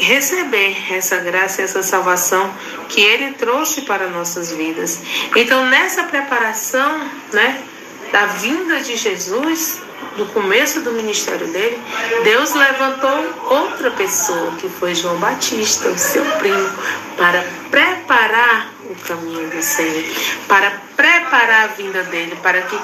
receber 0.00 0.92
essa 0.92 1.16
graça 1.18 1.62
essa 1.62 1.82
salvação 1.82 2.52
que 2.88 3.00
Ele 3.00 3.32
trouxe 3.34 3.82
para 3.82 4.08
nossas 4.08 4.50
vidas. 4.52 5.00
Então, 5.36 5.66
nessa 5.66 6.04
preparação, 6.04 7.08
né, 7.32 7.62
da 8.10 8.26
vinda 8.26 8.80
de 8.80 8.96
Jesus, 8.96 9.80
do 10.16 10.26
começo 10.26 10.80
do 10.80 10.92
ministério 10.92 11.46
dele, 11.48 11.80
Deus 12.24 12.54
levantou 12.54 13.34
outra 13.50 13.90
pessoa, 13.92 14.52
que 14.58 14.68
foi 14.68 14.94
João 14.94 15.16
Batista, 15.18 15.88
o 15.88 15.98
seu 15.98 16.24
primo, 16.38 16.70
para 17.16 17.44
preparar 17.70 18.72
o 18.84 18.94
caminho 19.06 19.48
do 19.50 19.62
Senhor, 19.62 20.04
para 20.48 20.72
preparar 20.96 21.64
a 21.64 21.66
vinda 21.68 22.02
dele, 22.04 22.36
para 22.42 22.62
que 22.62 22.78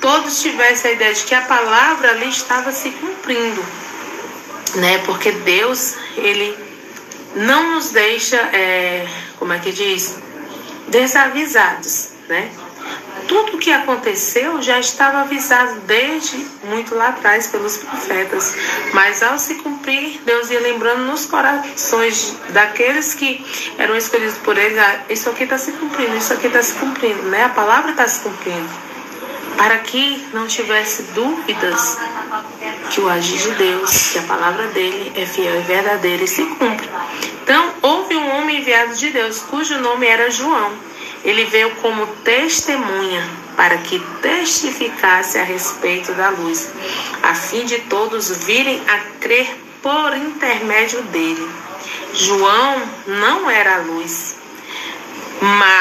todos 0.00 0.40
tivessem 0.40 0.92
a 0.92 0.94
ideia 0.94 1.12
de 1.12 1.24
que 1.24 1.34
a 1.34 1.42
palavra 1.42 2.10
ali 2.12 2.28
estava 2.28 2.72
se 2.72 2.90
cumprindo 2.92 3.62
né? 4.74 4.98
Porque 4.98 5.32
Deus, 5.32 5.94
ele 6.16 6.56
não 7.34 7.74
nos 7.74 7.90
deixa, 7.90 8.36
é, 8.36 9.06
como 9.38 9.52
é 9.52 9.58
que 9.58 9.72
diz, 9.72 10.16
desavisados, 10.88 12.10
né? 12.28 12.50
Tudo 13.28 13.56
o 13.56 13.58
que 13.58 13.70
aconteceu 13.70 14.60
já 14.60 14.80
estava 14.80 15.20
avisado 15.20 15.80
desde 15.82 16.36
muito 16.64 16.94
lá 16.94 17.10
atrás 17.10 17.46
pelos 17.46 17.76
profetas, 17.76 18.56
mas 18.92 19.22
ao 19.22 19.38
se 19.38 19.54
cumprir, 19.56 20.20
Deus 20.24 20.50
ia 20.50 20.58
lembrando 20.58 21.04
nos 21.04 21.26
corações 21.26 22.34
daqueles 22.48 23.14
que 23.14 23.44
eram 23.78 23.96
escolhidos 23.96 24.38
por 24.38 24.58
Ele, 24.58 24.78
ah, 24.78 25.04
isso 25.08 25.30
aqui 25.30 25.44
está 25.44 25.58
se 25.58 25.72
cumprindo, 25.72 26.16
isso 26.16 26.32
aqui 26.32 26.48
está 26.48 26.62
se 26.62 26.74
cumprindo, 26.74 27.22
né? 27.24 27.44
A 27.44 27.50
palavra 27.50 27.92
está 27.92 28.08
se 28.08 28.20
cumprindo 28.20 28.68
para 29.56 29.78
que 29.78 30.26
não 30.32 30.46
tivesse 30.46 31.02
dúvidas 31.14 31.98
que 32.90 33.00
o 33.00 33.08
agir 33.08 33.38
de 33.38 33.50
Deus, 33.52 34.10
que 34.10 34.18
a 34.18 34.22
palavra 34.22 34.66
dele 34.68 35.12
é 35.14 35.24
fiel 35.24 35.60
e 35.60 35.62
verdadeira 35.62 36.24
e 36.24 36.28
se 36.28 36.44
cumpre. 36.44 36.88
Então, 37.42 37.72
houve 37.80 38.16
um 38.16 38.36
homem 38.36 38.58
enviado 38.58 38.94
de 38.96 39.10
Deus, 39.10 39.38
cujo 39.38 39.78
nome 39.78 40.06
era 40.06 40.30
João. 40.30 40.72
Ele 41.24 41.44
veio 41.44 41.70
como 41.76 42.06
testemunha 42.24 43.28
para 43.56 43.78
que 43.78 44.00
testificasse 44.20 45.38
a 45.38 45.44
respeito 45.44 46.12
da 46.14 46.30
luz, 46.30 46.70
a 47.22 47.34
fim 47.34 47.64
de 47.64 47.78
todos 47.82 48.30
virem 48.44 48.82
a 48.88 48.98
crer 49.20 49.54
por 49.82 50.16
intermédio 50.16 51.02
dele. 51.04 51.48
João 52.12 52.82
não 53.06 53.50
era 53.50 53.76
a 53.76 53.80
luz, 53.80 54.36
mas 55.40 55.79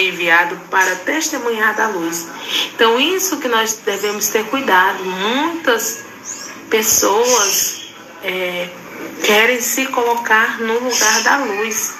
foi 0.00 0.08
enviado 0.08 0.56
para 0.70 0.96
testemunhar 0.96 1.74
da 1.74 1.88
luz. 1.88 2.26
Então, 2.74 2.98
isso 2.98 3.36
que 3.38 3.48
nós 3.48 3.74
devemos 3.84 4.28
ter 4.28 4.44
cuidado. 4.46 5.04
Muitas 5.04 6.04
pessoas 6.70 7.92
é, 8.22 8.68
querem 9.22 9.60
se 9.60 9.86
colocar 9.86 10.58
no 10.60 10.74
lugar 10.78 11.22
da 11.22 11.36
luz, 11.38 11.94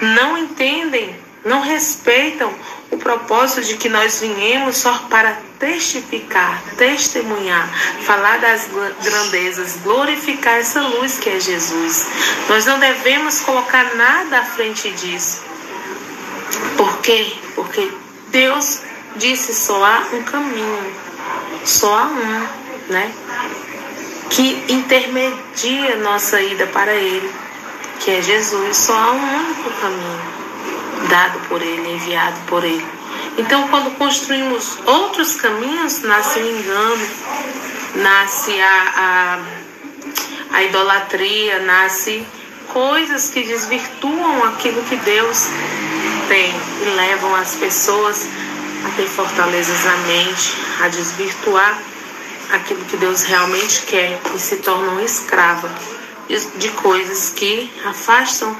não 0.00 0.38
entendem, 0.38 1.16
não 1.44 1.60
respeitam 1.60 2.52
o 2.90 2.96
propósito 2.96 3.66
de 3.66 3.76
que 3.76 3.88
nós 3.88 4.20
viemos 4.20 4.76
só 4.76 4.96
para 5.10 5.36
testificar, 5.58 6.62
testemunhar, 6.76 7.68
falar 8.02 8.38
das 8.38 8.68
grandezas, 9.02 9.78
glorificar 9.82 10.58
essa 10.58 10.80
luz 10.80 11.18
que 11.18 11.30
é 11.30 11.40
Jesus. 11.40 12.06
Nós 12.48 12.66
não 12.66 12.78
devemos 12.78 13.40
colocar 13.40 13.96
nada 13.96 14.40
à 14.40 14.44
frente 14.44 14.90
disso. 14.92 15.51
Por 16.76 16.98
quê? 16.98 17.32
Porque 17.54 17.90
Deus 18.28 18.80
disse 19.16 19.54
só 19.54 19.84
há 19.84 20.06
um 20.12 20.22
caminho, 20.22 20.92
só 21.64 21.94
há 21.94 22.06
um, 22.06 22.48
né? 22.88 23.12
Que 24.30 24.64
intermedia 24.68 25.96
nossa 25.96 26.40
ida 26.40 26.66
para 26.68 26.92
Ele, 26.92 27.30
que 28.00 28.10
é 28.10 28.22
Jesus. 28.22 28.76
Só 28.76 28.94
há 28.94 29.12
um 29.12 29.36
único 29.38 29.70
caminho 29.80 30.20
dado 31.08 31.38
por 31.48 31.60
Ele, 31.60 31.94
enviado 31.94 32.38
por 32.46 32.64
Ele. 32.64 32.84
Então, 33.38 33.66
quando 33.68 33.96
construímos 33.96 34.78
outros 34.86 35.34
caminhos, 35.36 36.02
nasce 36.02 36.38
o 36.38 36.58
engano, 36.58 37.08
nasce 37.96 38.60
a, 38.60 39.38
a, 40.52 40.56
a 40.56 40.62
idolatria, 40.64 41.60
nasce 41.60 42.26
coisas 42.72 43.30
que 43.30 43.42
desvirtuam 43.42 44.44
aquilo 44.44 44.82
que 44.82 44.96
Deus 44.96 45.48
e 46.36 46.84
levam 46.96 47.34
as 47.34 47.54
pessoas 47.56 48.26
a 48.86 48.96
ter 48.96 49.06
fortalezas 49.06 49.84
na 49.84 49.96
mente, 49.98 50.52
a 50.80 50.88
desvirtuar 50.88 51.82
aquilo 52.52 52.84
que 52.84 52.96
Deus 52.96 53.22
realmente 53.22 53.82
quer 53.82 54.20
e 54.34 54.38
se 54.38 54.56
tornam 54.56 55.00
escravas 55.00 55.70
de 56.56 56.68
coisas 56.70 57.30
que 57.30 57.70
afastam 57.84 58.56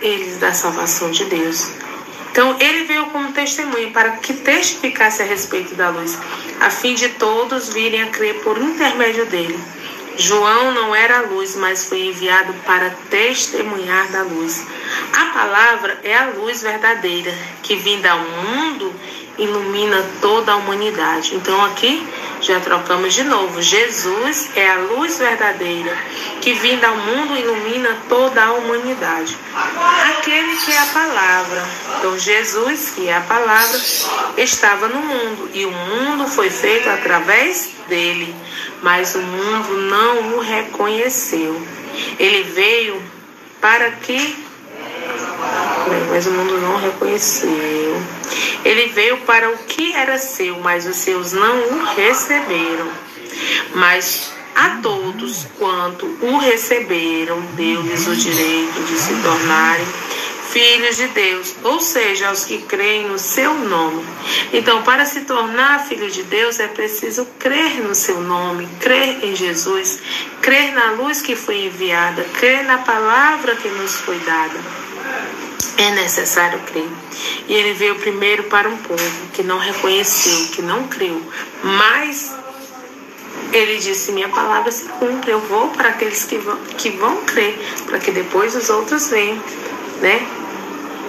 eles 0.00 0.38
da 0.38 0.52
salvação 0.52 1.10
de 1.10 1.24
Deus. 1.24 1.68
Então, 2.30 2.54
ele 2.60 2.84
veio 2.84 3.06
como 3.06 3.32
testemunho 3.32 3.90
para 3.92 4.12
que 4.18 4.34
testificasse 4.34 5.22
a 5.22 5.24
respeito 5.24 5.74
da 5.74 5.88
luz, 5.88 6.18
a 6.60 6.70
fim 6.70 6.94
de 6.94 7.08
todos 7.10 7.70
virem 7.70 8.02
a 8.02 8.08
crer 8.08 8.42
por 8.42 8.58
intermédio 8.58 9.24
dele. 9.26 9.58
João 10.18 10.72
não 10.72 10.94
era 10.94 11.18
a 11.18 11.22
luz, 11.22 11.56
mas 11.56 11.88
foi 11.88 12.06
enviado 12.06 12.52
para 12.64 12.90
testemunhar 13.10 14.08
da 14.08 14.22
luz. 14.22 14.66
A 15.12 15.26
palavra 15.26 16.00
é 16.02 16.16
a 16.16 16.30
luz 16.30 16.62
verdadeira, 16.62 17.32
que 17.62 17.76
vinda 17.76 18.12
ao 18.12 18.20
mundo 18.20 18.94
ilumina 19.38 20.04
toda 20.20 20.52
a 20.52 20.56
humanidade. 20.56 21.34
Então 21.34 21.62
aqui 21.64 22.06
já 22.40 22.60
trocamos 22.60 23.14
de 23.14 23.24
novo. 23.24 23.60
Jesus 23.60 24.50
é 24.56 24.70
a 24.70 24.76
luz 24.78 25.18
verdadeira 25.18 25.96
que 26.40 26.54
vinda 26.54 26.88
ao 26.88 26.96
mundo 26.96 27.36
ilumina 27.36 27.96
toda 28.08 28.42
a 28.42 28.52
humanidade. 28.52 29.36
Aquele 30.10 30.56
que 30.56 30.72
é 30.72 30.78
a 30.78 30.86
palavra. 30.86 31.68
Então 31.98 32.18
Jesus, 32.18 32.90
que 32.90 33.08
é 33.08 33.16
a 33.16 33.20
palavra, 33.20 33.80
estava 34.36 34.88
no 34.88 35.00
mundo 35.00 35.50
e 35.52 35.66
o 35.66 35.70
mundo 35.70 36.26
foi 36.28 36.50
feito 36.50 36.88
através 36.88 37.70
dele, 37.88 38.34
mas 38.82 39.14
o 39.14 39.20
mundo 39.20 39.76
não 39.90 40.36
o 40.36 40.40
reconheceu. 40.40 41.60
Ele 42.18 42.42
veio 42.42 43.02
para 43.60 43.90
que 43.92 44.46
mas 46.10 46.26
o 46.26 46.30
mundo 46.30 46.58
não 46.60 46.76
reconheceu. 46.78 48.02
Ele 48.64 48.88
veio 48.88 49.18
para 49.18 49.50
o 49.50 49.58
que 49.58 49.92
era 49.92 50.18
seu, 50.18 50.58
mas 50.60 50.86
os 50.86 50.96
seus 50.96 51.32
não 51.32 51.56
o 51.56 51.84
receberam. 51.94 52.88
Mas 53.74 54.32
a 54.54 54.78
todos 54.82 55.46
quanto 55.58 56.06
o 56.22 56.38
receberam, 56.38 57.40
deu-lhes 57.54 58.08
o 58.08 58.16
direito 58.16 58.80
de 58.86 58.98
se 58.98 59.14
tornarem 59.22 59.86
filhos 60.56 60.96
de 60.96 61.08
Deus, 61.08 61.54
ou 61.64 61.78
seja, 61.82 62.28
aos 62.28 62.46
que 62.46 62.62
creem 62.62 63.08
no 63.08 63.18
seu 63.18 63.52
nome. 63.52 64.02
Então, 64.54 64.82
para 64.84 65.04
se 65.04 65.20
tornar 65.20 65.84
filho 65.86 66.10
de 66.10 66.22
Deus, 66.22 66.58
é 66.58 66.66
preciso 66.66 67.26
crer 67.38 67.82
no 67.82 67.94
seu 67.94 68.22
nome, 68.22 68.66
crer 68.80 69.22
em 69.22 69.36
Jesus, 69.36 69.98
crer 70.40 70.72
na 70.72 70.92
luz 70.92 71.20
que 71.20 71.36
foi 71.36 71.66
enviada, 71.66 72.24
crer 72.38 72.64
na 72.64 72.78
palavra 72.78 73.54
que 73.56 73.68
nos 73.68 73.96
foi 73.96 74.18
dada 74.20 74.86
é 75.78 75.90
necessário 75.90 76.58
crer. 76.60 76.88
E 77.48 77.52
ele 77.52 77.74
veio 77.74 77.96
primeiro 77.96 78.44
para 78.44 78.66
um 78.66 78.78
povo 78.78 79.26
que 79.34 79.42
não 79.42 79.58
reconheceu, 79.58 80.48
que 80.52 80.62
não 80.62 80.88
creu, 80.88 81.20
mas 81.62 82.34
ele 83.52 83.76
disse: 83.76 84.10
Minha 84.10 84.30
palavra 84.30 84.72
se 84.72 84.84
cumpre, 84.84 85.32
eu 85.32 85.40
vou 85.40 85.68
para 85.68 85.90
aqueles 85.90 86.24
que 86.24 86.38
vão, 86.38 86.56
que 86.78 86.88
vão 86.90 87.16
crer, 87.26 87.58
para 87.84 87.98
que 87.98 88.10
depois 88.10 88.56
os 88.56 88.70
outros 88.70 89.08
venham, 89.08 89.42
né? 90.00 90.26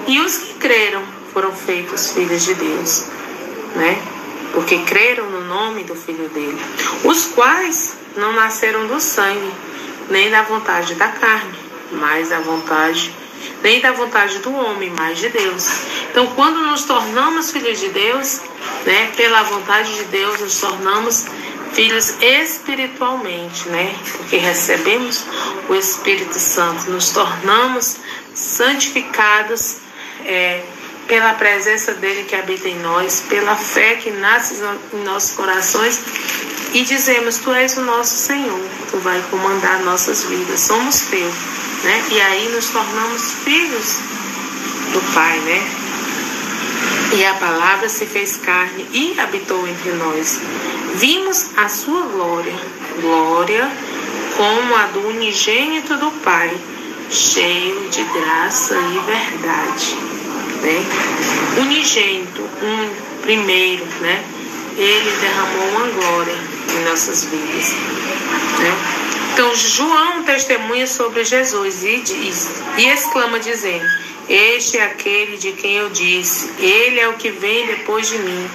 E 0.08 0.20
os 0.20 0.38
que 0.38 0.54
creram 0.56 1.04
foram 1.34 1.52
feitos 1.52 2.12
filhos 2.12 2.46
de 2.46 2.54
Deus, 2.54 3.06
né? 3.76 4.02
Porque 4.54 4.80
creram 4.80 5.30
no 5.30 5.42
nome 5.46 5.84
do 5.84 5.96
filho 5.96 6.30
dele, 6.30 6.60
os 7.04 7.26
quais 7.28 7.96
não 8.16 8.34
nasceram 8.34 8.88
do 8.88 9.00
sangue, 9.00 9.52
nem 10.10 10.32
da 10.32 10.42
vontade 10.44 10.96
da 10.96 11.10
carne, 11.10 11.58
mas 11.92 12.30
da 12.30 12.40
vontade 12.40 13.10
de 13.10 13.28
nem 13.62 13.80
da 13.82 13.92
vontade 13.92 14.40
do 14.40 14.54
homem, 14.54 14.92
mas 14.98 15.20
de 15.20 15.30
Deus. 15.30 15.70
Então, 16.10 16.28
quando 16.36 16.60
nos 16.62 16.84
tornamos 16.84 17.52
filhos 17.52 17.80
de 17.80 17.90
Deus, 17.90 18.42
né, 18.86 19.12
pela 19.16 19.44
vontade 19.44 19.94
de 19.94 20.04
Deus, 20.06 20.40
nos 20.40 20.60
tornamos 20.60 21.26
filhos 21.74 22.16
espiritualmente, 22.22 23.68
né? 23.70 23.96
Porque 24.18 24.38
recebemos 24.38 25.26
o 25.70 25.76
Espírito 25.76 26.40
Santo, 26.40 26.90
nos 26.90 27.10
tornamos 27.10 27.98
santificados 28.34 29.78
é, 30.26 30.64
pela 31.08 31.34
presença 31.34 31.94
dele 31.94 32.24
que 32.24 32.36
habita 32.36 32.68
em 32.68 32.80
nós, 32.80 33.24
pela 33.30 33.56
fé 33.56 33.96
que 33.96 34.12
nasce 34.12 34.56
em 34.94 35.04
nossos 35.04 35.32
corações 35.32 36.02
e 36.74 36.84
dizemos: 36.84 37.38
Tu 37.38 37.52
és 37.52 37.78
o 37.78 37.82
nosso 37.82 38.16
Senhor, 38.16 38.62
Tu 38.92 38.98
vai 39.00 39.22
comandar 39.30 39.80
nossas 39.82 40.24
vidas, 40.24 40.60
somos 40.60 41.02
teus 41.02 41.34
né? 41.84 42.04
E 42.12 42.22
aí 42.22 42.50
nos 42.50 42.70
tornamos 42.70 43.34
filhos 43.44 44.00
do 44.94 45.14
Pai, 45.14 45.38
né? 45.40 45.68
E 47.16 47.26
a 47.26 47.34
palavra 47.36 47.88
se 47.88 48.06
fez 48.06 48.38
carne 48.38 48.86
e 48.92 49.20
habitou 49.20 49.66
entre 49.68 49.92
nós. 49.94 50.40
Vimos 50.96 51.52
a 51.56 51.70
sua 51.70 52.02
glória, 52.02 52.54
glória 53.02 53.72
como 54.36 54.76
a 54.76 54.88
do 54.88 55.08
unigênito 55.08 55.96
do 55.98 56.12
Pai, 56.22 56.56
cheio 57.10 57.90
de 57.90 58.04
graça 58.04 58.76
e 58.76 59.00
verdade. 59.00 59.96
Né? 60.62 60.86
Unigênito, 61.62 62.42
um 62.42 63.22
primeiro, 63.22 63.86
né? 64.02 64.24
Ele 64.78 65.12
derramou 65.22 65.68
uma 65.70 65.88
glória 65.88 66.36
em 66.76 66.90
nossas 66.90 67.26
vidas. 67.26 67.74
Né? 68.60 68.98
Então 69.34 69.54
João 69.56 70.24
testemunha 70.24 70.88
sobre 70.88 71.24
Jesus 71.24 71.84
e 71.84 71.98
diz 71.98 72.50
e 72.78 72.90
exclama 72.90 73.40
dizendo: 73.40 73.86
Este 74.30 74.78
é 74.78 74.84
aquele 74.84 75.38
de 75.38 75.54
quem 75.54 75.76
eu 75.76 75.90
disse, 75.90 76.52
ele 76.60 77.00
é 77.00 77.08
o 77.08 77.14
que 77.14 77.32
vem 77.32 77.66
depois 77.66 78.10
de 78.10 78.18
mim. 78.18 78.50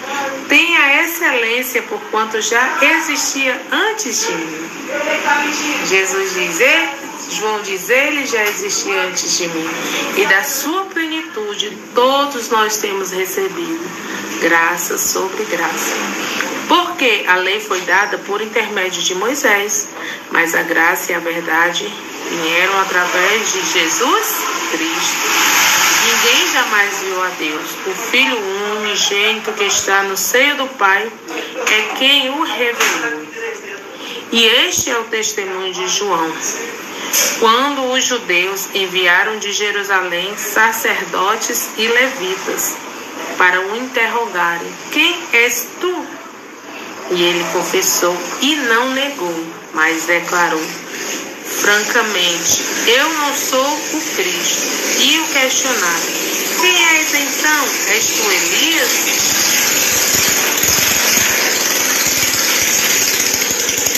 Tem 0.47 0.77
a 0.77 1.03
excelência 1.03 1.83
por 1.83 1.99
quanto 2.11 2.43
já 2.43 2.79
existia 2.83 3.59
antes 3.71 4.27
de 4.27 4.33
mim. 4.35 4.71
Jesus 5.89 6.35
diz: 6.35 6.61
João 7.31 7.63
diz: 7.63 7.89
Ele 7.89 8.27
já 8.27 8.43
existia 8.45 9.03
antes 9.05 9.39
de 9.39 9.49
mim, 9.49 9.71
e 10.19 10.27
da 10.27 10.43
sua 10.43 10.85
plenitude 10.85 11.77
todos 11.95 12.51
nós 12.51 12.77
temos 12.77 13.11
recebido 13.11 13.81
graça 14.43 14.99
sobre 14.99 15.43
graça. 15.45 15.95
Porque 16.69 17.25
a 17.27 17.37
lei 17.37 17.61
foi 17.61 17.81
dada 17.83 18.19
por 18.19 18.43
intermédio 18.43 19.03
de 19.03 19.15
Moisés, 19.15 19.89
mas 20.31 20.55
a 20.55 20.63
graça 20.63 21.13
e 21.13 21.15
a 21.15 21.19
verdade 21.19 21.91
vieram 22.31 22.79
através 22.81 23.53
de 23.53 23.73
Jesus 23.73 24.62
Cristo. 24.73 25.53
Ninguém 26.07 26.53
jamais 26.53 26.99
viu 27.01 27.23
a 27.23 27.29
Deus. 27.29 27.71
O 27.87 27.95
Filho 28.11 28.39
unigênito 28.81 29.53
que 29.53 29.65
está 29.65 30.03
no 30.05 30.17
seio 30.17 30.57
do 30.57 30.67
Pai 30.79 31.13
é 31.71 31.97
quem 31.99 32.31
o 32.31 32.43
revelou. 32.43 33.27
E 34.33 34.45
este 34.45 34.91
é 34.91 34.99
o 34.99 35.05
testemunho 35.05 35.73
de 35.75 35.87
João. 35.89 36.33
Quando 37.39 37.93
os 37.93 38.05
judeus 38.05 38.69
enviaram 38.75 39.39
de 39.39 39.53
Jerusalém 39.53 40.35
sacerdotes 40.39 41.69
e 41.77 41.87
levitas 41.87 42.75
para 43.37 43.61
o 43.61 43.77
interrogarem: 43.77 44.73
Quem 44.91 45.15
és 45.35 45.69
tu? 45.81 46.07
E 47.11 47.23
ele 47.23 47.45
confessou 47.53 48.17
e 48.41 48.57
não 48.57 48.91
negou, 48.91 49.47
mas 49.75 50.07
declarou 50.07 50.63
francamente: 51.61 52.63
Eu 52.87 53.09
não 53.15 53.35
sou 53.35 53.67
o 53.67 54.01
Cristo. 54.17 54.63
E 54.99 55.19
o 55.19 55.27
questionaram: 55.29 56.07
Quem 56.61 56.87
és 56.97 57.15
então? 57.15 57.69
És 57.89 58.07
tu 58.07 58.31
Elias? 58.31 58.91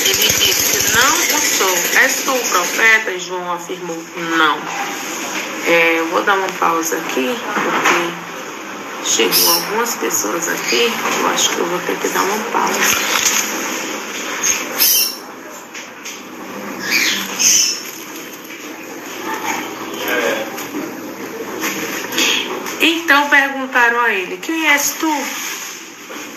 Ele 0.07 0.29
disse, 0.39 0.93
não 0.95 1.37
o 1.37 1.41
sou. 1.41 1.79
És 2.03 2.23
tu 2.25 2.33
o 2.33 2.49
profeta? 2.49 3.11
E 3.11 3.19
João 3.19 3.53
afirmou, 3.53 4.03
não. 4.37 4.59
É, 5.67 6.03
vou 6.11 6.23
dar 6.23 6.35
uma 6.35 6.49
pausa 6.59 6.97
aqui, 6.97 7.35
porque 7.55 8.35
chegou 9.05 9.53
algumas 9.55 9.95
pessoas 9.95 10.49
aqui. 10.49 10.93
Eu 11.21 11.29
acho 11.29 11.51
que 11.51 11.59
eu 11.59 11.67
vou 11.67 11.79
ter 11.81 11.97
que 11.97 12.09
dar 12.09 12.23
uma 12.23 12.39
pausa. 12.51 13.25
Então 22.81 23.29
perguntaram 23.95 24.01
a 24.01 24.13
ele: 24.13 24.37
Quem 24.39 24.69
és 24.69 24.97
tu? 24.99 25.25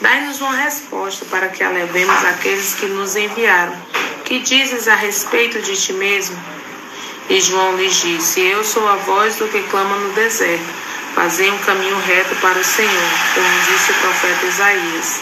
Dai-nos 0.02 0.40
uma 0.40 0.56
resposta 0.56 1.26
para 1.26 1.50
que 1.50 1.64
alevemos 1.64 2.24
aqueles 2.26 2.76
que 2.76 2.86
nos 2.86 3.16
enviaram. 3.16 3.76
Que 4.26 4.40
dizes 4.40 4.88
a 4.88 4.96
respeito 4.96 5.60
de 5.62 5.76
ti 5.76 5.94
mesmo? 5.94 6.38
E 7.30 7.42
João 7.42 7.76
lhes 7.76 8.02
disse: 8.02 8.42
Eu 8.42 8.64
sou 8.64 8.88
a 8.88 8.96
voz 8.98 9.38
do 9.38 9.48
que 9.48 9.62
clama 9.64 9.98
no 9.98 10.14
deserto. 10.14 10.88
Fazei 11.16 11.50
um 11.50 11.58
caminho 11.60 11.98
reto 12.00 12.36
para 12.36 12.60
o 12.60 12.64
Senhor, 12.64 13.10
como 13.34 13.50
disse 13.72 13.92
o 13.92 13.96
profeta 13.96 14.46
Isaías. 14.46 15.22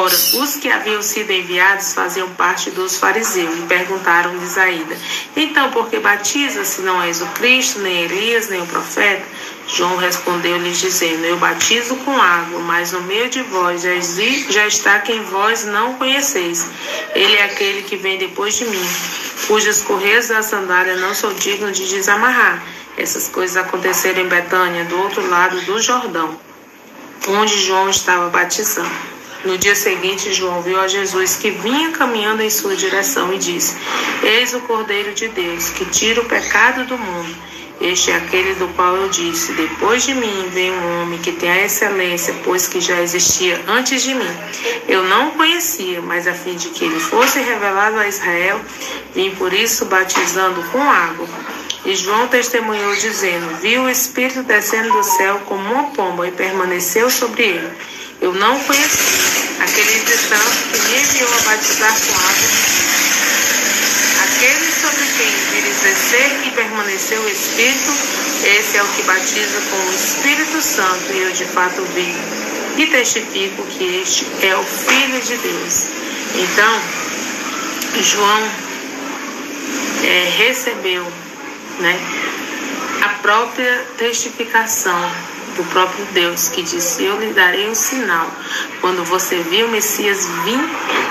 Ora, 0.00 0.14
os 0.14 0.56
que 0.56 0.70
haviam 0.70 1.02
sido 1.02 1.30
enviados 1.30 1.92
faziam 1.92 2.26
parte 2.30 2.70
dos 2.70 2.96
fariseus 2.96 3.58
e 3.58 3.62
perguntaram-lhes 3.66 4.56
ainda: 4.56 4.96
Então, 5.36 5.70
por 5.72 5.90
que 5.90 5.98
batiza 5.98 6.64
se 6.64 6.80
não 6.80 7.02
és 7.02 7.20
o 7.20 7.26
Cristo, 7.26 7.80
nem 7.80 8.04
Elias, 8.04 8.48
nem 8.48 8.62
o 8.62 8.66
profeta? 8.66 9.22
João 9.68 9.98
respondeu-lhes, 9.98 10.78
dizendo: 10.78 11.26
Eu 11.26 11.36
batizo 11.36 11.96
com 11.96 12.18
água, 12.18 12.60
mas 12.60 12.92
no 12.92 13.02
meio 13.02 13.28
de 13.28 13.42
vós 13.42 13.82
já 14.48 14.66
está 14.66 15.00
quem 15.00 15.22
vós 15.24 15.66
não 15.66 15.92
conheceis. 15.92 16.66
Ele 17.14 17.36
é 17.36 17.44
aquele 17.44 17.82
que 17.82 17.96
vem 17.96 18.16
depois 18.16 18.56
de 18.56 18.64
mim, 18.64 18.88
cujos 19.48 19.82
correios 19.82 20.28
da 20.28 20.42
sandália 20.42 20.96
não 20.96 21.14
sou 21.14 21.34
digno 21.34 21.70
de 21.72 21.86
desamarrar. 21.86 22.64
Essas 22.96 23.28
coisas 23.28 23.58
aconteceram 23.58 24.22
em 24.22 24.28
Betânia, 24.28 24.86
do 24.86 24.98
outro 24.98 25.28
lado 25.28 25.60
do 25.60 25.78
Jordão, 25.78 26.40
onde 27.28 27.66
João 27.66 27.90
estava 27.90 28.30
batizando. 28.30 29.19
No 29.42 29.56
dia 29.56 29.74
seguinte, 29.74 30.34
João 30.34 30.60
viu 30.60 30.78
a 30.78 30.86
Jesus 30.86 31.36
que 31.36 31.50
vinha 31.50 31.92
caminhando 31.92 32.42
em 32.42 32.50
sua 32.50 32.76
direção 32.76 33.32
e 33.32 33.38
disse: 33.38 33.74
Eis 34.22 34.52
o 34.52 34.60
Cordeiro 34.60 35.14
de 35.14 35.28
Deus, 35.28 35.70
que 35.70 35.86
tira 35.86 36.20
o 36.20 36.26
pecado 36.26 36.84
do 36.84 36.98
mundo. 36.98 37.34
Este 37.80 38.10
é 38.10 38.16
aquele 38.16 38.54
do 38.56 38.68
qual 38.74 38.94
eu 38.94 39.08
disse: 39.08 39.54
Depois 39.54 40.04
de 40.04 40.12
mim 40.12 40.48
vem 40.50 40.70
um 40.70 41.00
homem 41.00 41.18
que 41.20 41.32
tem 41.32 41.50
a 41.50 41.64
excelência, 41.64 42.34
pois 42.44 42.68
que 42.68 42.82
já 42.82 43.00
existia 43.00 43.58
antes 43.66 44.02
de 44.02 44.14
mim. 44.14 44.36
Eu 44.86 45.04
não 45.04 45.28
o 45.28 45.32
conhecia, 45.32 46.02
mas 46.02 46.26
a 46.26 46.34
fim 46.34 46.54
de 46.56 46.68
que 46.68 46.84
ele 46.84 47.00
fosse 47.00 47.40
revelado 47.40 47.98
a 47.98 48.06
Israel, 48.06 48.60
vim 49.14 49.30
por 49.30 49.54
isso 49.54 49.86
batizando 49.86 50.62
com 50.64 50.82
água. 50.82 51.26
E 51.86 51.96
João 51.96 52.28
testemunhou, 52.28 52.94
dizendo: 52.96 53.56
Viu 53.62 53.84
o 53.84 53.88
Espírito 53.88 54.42
descendo 54.42 54.92
do 54.92 55.02
céu 55.02 55.40
como 55.46 55.62
uma 55.72 55.84
pomba 55.84 56.28
e 56.28 56.30
permaneceu 56.30 57.08
sobre 57.08 57.44
ele. 57.44 57.70
Eu 58.20 58.34
não 58.34 58.58
conheci 58.60 59.48
aquele 59.60 59.94
entretanto 59.94 60.56
que 60.72 60.78
me 60.82 61.00
enviou 61.00 61.28
a 61.32 61.42
batizar 61.42 61.94
com 62.00 62.14
água. 62.14 62.48
Aquele 64.24 64.72
sobre 64.72 65.06
quem 65.16 65.30
vir 65.52 65.70
exercer 65.70 66.46
e 66.46 66.50
permaneceu 66.50 67.22
o 67.22 67.28
Espírito, 67.28 67.92
esse 68.44 68.76
é 68.76 68.82
o 68.82 68.88
que 68.88 69.02
batiza 69.04 69.60
com 69.70 69.76
o 69.76 69.94
Espírito 69.94 70.60
Santo, 70.60 71.12
e 71.12 71.18
eu 71.22 71.32
de 71.32 71.46
fato 71.46 71.82
vi 71.94 72.14
e 72.76 72.86
testifico 72.86 73.62
que 73.66 74.02
este 74.02 74.26
é 74.42 74.54
o 74.54 74.64
Filho 74.64 75.20
de 75.22 75.36
Deus. 75.38 75.86
Então, 76.34 76.80
João 78.02 78.50
é, 80.04 80.30
recebeu 80.36 81.10
né, 81.78 81.98
a 83.02 83.08
própria 83.22 83.86
testificação 83.96 85.29
do 85.56 85.64
próprio 85.70 86.04
Deus, 86.12 86.48
que 86.48 86.62
disse: 86.62 87.04
Eu 87.04 87.18
lhe 87.18 87.32
darei 87.32 87.68
um 87.68 87.74
sinal. 87.74 88.30
Quando 88.80 89.04
você 89.04 89.38
viu 89.38 89.66
o 89.66 89.70
Messias 89.70 90.26
vir 90.44 90.60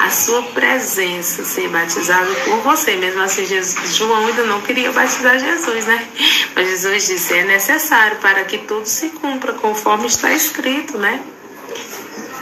à 0.06 0.10
sua 0.10 0.42
presença, 0.44 1.44
ser 1.44 1.68
batizado 1.70 2.34
por 2.46 2.58
você. 2.62 2.96
Mesmo 2.96 3.22
assim, 3.22 3.46
Jesus, 3.46 3.96
João 3.96 4.28
ainda 4.28 4.44
não 4.44 4.62
queria 4.62 4.92
batizar 4.92 5.40
Jesus, 5.40 5.86
né? 5.86 6.08
Mas 6.56 6.70
Jesus 6.70 7.08
disse: 7.08 7.34
É 7.34 7.44
necessário 7.44 8.18
para 8.18 8.44
que 8.44 8.58
tudo 8.60 8.86
se 8.86 9.10
cumpra 9.10 9.54
conforme 9.54 10.08
está 10.08 10.32
escrito, 10.32 10.98
né? 10.98 11.22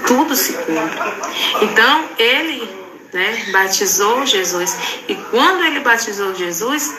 Tudo 0.05 0.35
se 0.35 0.53
cumpre. 0.53 0.99
Então, 1.61 2.05
ele 2.17 2.69
né, 3.13 3.45
batizou 3.51 4.25
Jesus. 4.25 4.77
E 5.07 5.15
quando 5.15 5.63
ele 5.63 5.79
batizou 5.79 6.35
Jesus, 6.35 6.93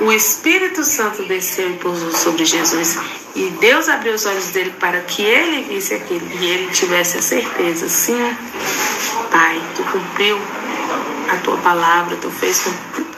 o 0.00 0.12
Espírito 0.12 0.84
Santo 0.84 1.24
desceu 1.24 1.70
e 1.70 1.76
pousou 1.76 2.12
sobre 2.12 2.44
Jesus. 2.44 2.98
E 3.34 3.50
Deus 3.60 3.88
abriu 3.88 4.14
os 4.14 4.24
olhos 4.26 4.48
dele 4.48 4.72
para 4.78 5.00
que 5.00 5.22
ele 5.22 5.62
visse 5.62 5.94
aquilo 5.94 6.26
e 6.40 6.46
ele 6.46 6.70
tivesse 6.70 7.18
a 7.18 7.22
certeza: 7.22 7.88
sim, 7.88 8.18
Pai, 9.30 9.60
tu 9.76 9.82
cumpriu 9.84 10.38
a 11.28 11.36
tua 11.38 11.56
palavra, 11.58 12.16
tu 12.16 12.30
fez 12.30 12.60
com, 12.60 12.70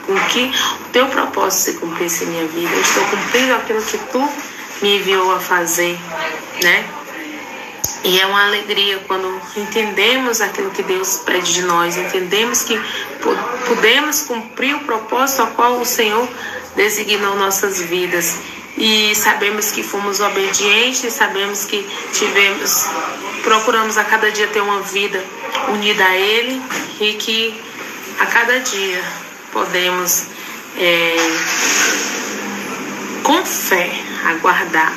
com 0.05 0.19
que 0.27 0.51
o 0.85 0.89
teu 0.91 1.07
propósito 1.07 1.71
se 1.71 1.73
cumprisse 1.77 2.23
em 2.23 2.27
minha 2.27 2.47
vida. 2.47 2.73
Eu 2.73 2.81
estou 2.81 3.03
cumprindo 3.05 3.53
aquilo 3.53 3.81
que 3.81 3.97
tu 3.97 4.29
me 4.81 4.97
enviou 4.97 5.31
a 5.31 5.39
fazer, 5.39 5.97
né? 6.63 7.00
E 8.03 8.19
é 8.19 8.25
uma 8.25 8.45
alegria 8.45 8.99
quando 9.07 9.39
entendemos 9.55 10.41
aquilo 10.41 10.71
que 10.71 10.81
Deus 10.81 11.17
pede 11.25 11.53
de 11.53 11.61
nós, 11.61 11.97
entendemos 11.97 12.63
que 12.63 12.79
podemos 13.67 14.21
cumprir 14.21 14.75
o 14.75 14.79
propósito 14.79 15.43
ao 15.43 15.47
qual 15.49 15.79
o 15.79 15.85
Senhor 15.85 16.27
designou 16.75 17.35
nossas 17.35 17.79
vidas. 17.79 18.39
E 18.77 19.13
sabemos 19.13 19.71
que 19.71 19.83
fomos 19.83 20.19
obedientes, 20.19 21.13
sabemos 21.13 21.65
que 21.65 21.87
tivemos, 22.13 22.87
procuramos 23.43 23.97
a 23.97 24.03
cada 24.03 24.31
dia 24.31 24.47
ter 24.47 24.61
uma 24.61 24.81
vida 24.81 25.23
unida 25.67 26.03
a 26.03 26.17
Ele 26.17 26.59
e 26.99 27.13
que 27.13 27.61
a 28.19 28.25
cada 28.25 28.59
dia 28.61 29.03
podemos, 29.51 30.23
é, 30.77 31.15
com 33.21 33.45
fé, 33.45 33.91
aguardar 34.25 34.91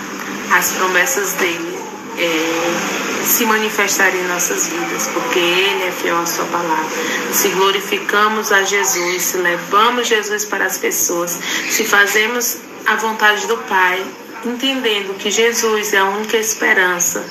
as 0.52 0.72
promessas 0.72 1.32
dele 1.34 1.73
é, 2.18 3.24
se 3.24 3.46
manifestar 3.46 4.14
em 4.14 4.22
nossas 4.24 4.68
vidas, 4.68 5.08
porque 5.08 5.38
Ele 5.38 5.84
é 5.84 5.90
fiel 5.90 6.18
à 6.18 6.26
Sua 6.26 6.44
palavra. 6.46 6.90
Se 7.32 7.48
glorificamos 7.48 8.52
a 8.52 8.62
Jesus, 8.62 9.22
se 9.22 9.36
levamos 9.38 10.06
Jesus 10.06 10.44
para 10.44 10.66
as 10.66 10.78
pessoas, 10.78 11.38
se 11.70 11.84
fazemos 11.84 12.58
a 12.86 12.96
vontade 12.96 13.46
do 13.46 13.56
Pai, 13.56 14.04
entendendo 14.44 15.16
que 15.16 15.30
Jesus 15.30 15.94
é 15.94 15.98
a 15.98 16.04
única 16.04 16.36
esperança. 16.36 17.24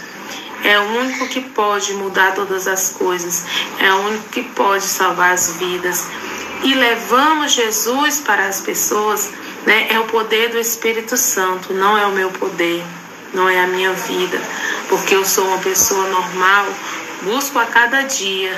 É 0.64 0.80
o 0.80 0.84
único 0.98 1.28
que 1.28 1.42
pode 1.42 1.94
mudar 1.94 2.34
todas 2.34 2.68
as 2.68 2.90
coisas, 2.90 3.44
é 3.80 3.94
o 3.94 3.98
único 3.98 4.30
que 4.30 4.44
pode 4.44 4.86
salvar 4.86 5.34
as 5.34 5.58
vidas. 5.58 6.08
E 6.64 6.74
levamos 6.74 7.52
Jesus 7.52 8.22
para 8.22 8.48
as 8.48 8.62
pessoas, 8.62 9.30
né? 9.66 9.88
É 9.90 10.00
o 10.00 10.06
poder 10.06 10.50
do 10.52 10.58
Espírito 10.58 11.18
Santo, 11.18 11.74
não 11.74 11.98
é 11.98 12.06
o 12.06 12.14
meu 12.14 12.30
poder, 12.30 12.82
não 13.34 13.50
é 13.50 13.60
a 13.60 13.68
minha 13.68 13.92
vida 13.92 14.40
porque 14.90 15.16
eu 15.16 15.26
sou 15.26 15.46
uma 15.48 15.60
pessoa 15.60 16.08
normal, 16.08 16.66
busco 17.24 17.58
a 17.60 17.66
cada 17.66 18.02
dia, 18.04 18.56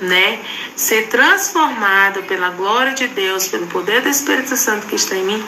né, 0.00 0.40
ser 0.74 1.08
transformada 1.08 2.22
pela 2.22 2.50
glória 2.50 2.92
de 2.92 3.06
Deus, 3.08 3.48
pelo 3.48 3.66
poder 3.66 4.02
do 4.02 4.08
Espírito 4.08 4.56
Santo 4.56 4.86
que 4.86 4.94
está 4.94 5.14
em 5.14 5.24
mim, 5.24 5.44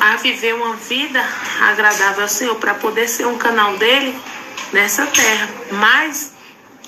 a 0.00 0.16
viver 0.16 0.54
uma 0.54 0.74
vida 0.74 1.24
agradável 1.60 2.22
ao 2.22 2.28
Senhor, 2.28 2.54
para 2.56 2.74
poder 2.74 3.08
ser 3.08 3.26
um 3.26 3.38
canal 3.38 3.76
dele 3.76 4.18
nessa 4.72 5.06
terra. 5.06 5.48
Mas 5.72 6.32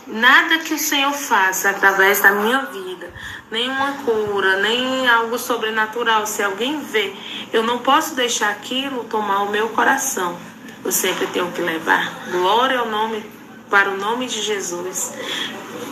nada 0.07 0.59
que 0.59 0.75
o 0.75 0.79
Senhor 0.79 1.13
faça 1.13 1.71
através 1.71 2.21
da 2.21 2.33
minha 2.33 2.61
vida, 2.67 3.13
nenhuma 3.51 3.93
cura, 4.05 4.61
nem 4.61 5.09
algo 5.09 5.39
sobrenatural, 5.39 6.27
se 6.27 6.43
alguém 6.43 6.81
vê, 6.81 7.13
eu 7.53 7.63
não 7.63 7.79
posso 7.79 8.15
deixar 8.15 8.51
aquilo 8.51 9.05
tomar 9.05 9.43
o 9.43 9.51
meu 9.51 9.69
coração 9.71 10.37
eu 10.85 10.93
sempre 10.93 11.27
tenho 11.29 11.51
que 11.53 11.63
levar 11.63 12.29
glória 12.31 12.79
ao 12.79 12.89
nome, 12.89 13.25
para 13.71 13.91
o 13.91 13.97
nome 13.97 14.27
de 14.27 14.43
Jesus. 14.43 15.13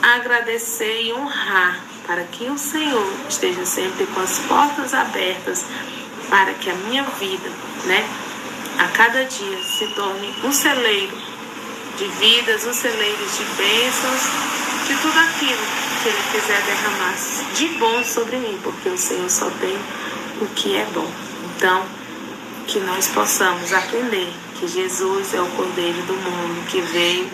Agradecer 0.03 1.03
e 1.03 1.13
honrar 1.13 1.81
para 2.07 2.25
que 2.25 2.51
o 2.51 2.59
Senhor 2.59 3.13
esteja 3.29 3.65
sempre 3.65 4.07
com 4.07 4.21
as 4.21 4.39
portas 4.41 4.93
abertas 4.93 5.65
para 6.29 6.55
que 6.55 6.71
a 6.71 6.75
minha 6.75 7.03
vida, 7.05 7.51
né, 7.85 8.09
a 8.79 8.89
cada 8.89 9.25
dia 9.25 9.63
se 9.63 9.87
torne 9.89 10.35
um 10.45 10.53
celeiro 10.53 11.17
de 11.97 12.07
vidas, 12.07 12.67
um 12.67 12.73
celeiro 12.73 13.19
de 13.19 13.45
bênçãos, 13.57 14.23
de 14.89 14.97
tudo 14.97 15.19
aquilo 15.19 15.61
que 16.03 16.09
Ele 16.09 16.23
quiser 16.33 16.61
derramar 16.63 17.15
de 17.55 17.69
bom 17.79 18.03
sobre 18.03 18.37
mim, 18.37 18.59
porque 18.63 18.89
o 18.89 18.99
Senhor 18.99 19.31
só 19.31 19.49
tem 19.61 19.79
o 20.41 20.47
que 20.55 20.75
é 20.77 20.87
bom. 20.93 21.11
Então, 21.57 21.85
que 22.67 22.81
nós 22.81 23.09
possamos 23.09 23.73
aprender 23.73 24.33
que 24.63 24.69
Jesus 24.69 25.35
é 25.35 25.41
o 25.41 25.47
Cordeiro 25.57 26.01
do 26.03 26.13
mundo 26.13 26.65
que 26.69 26.81
veio 26.81 27.29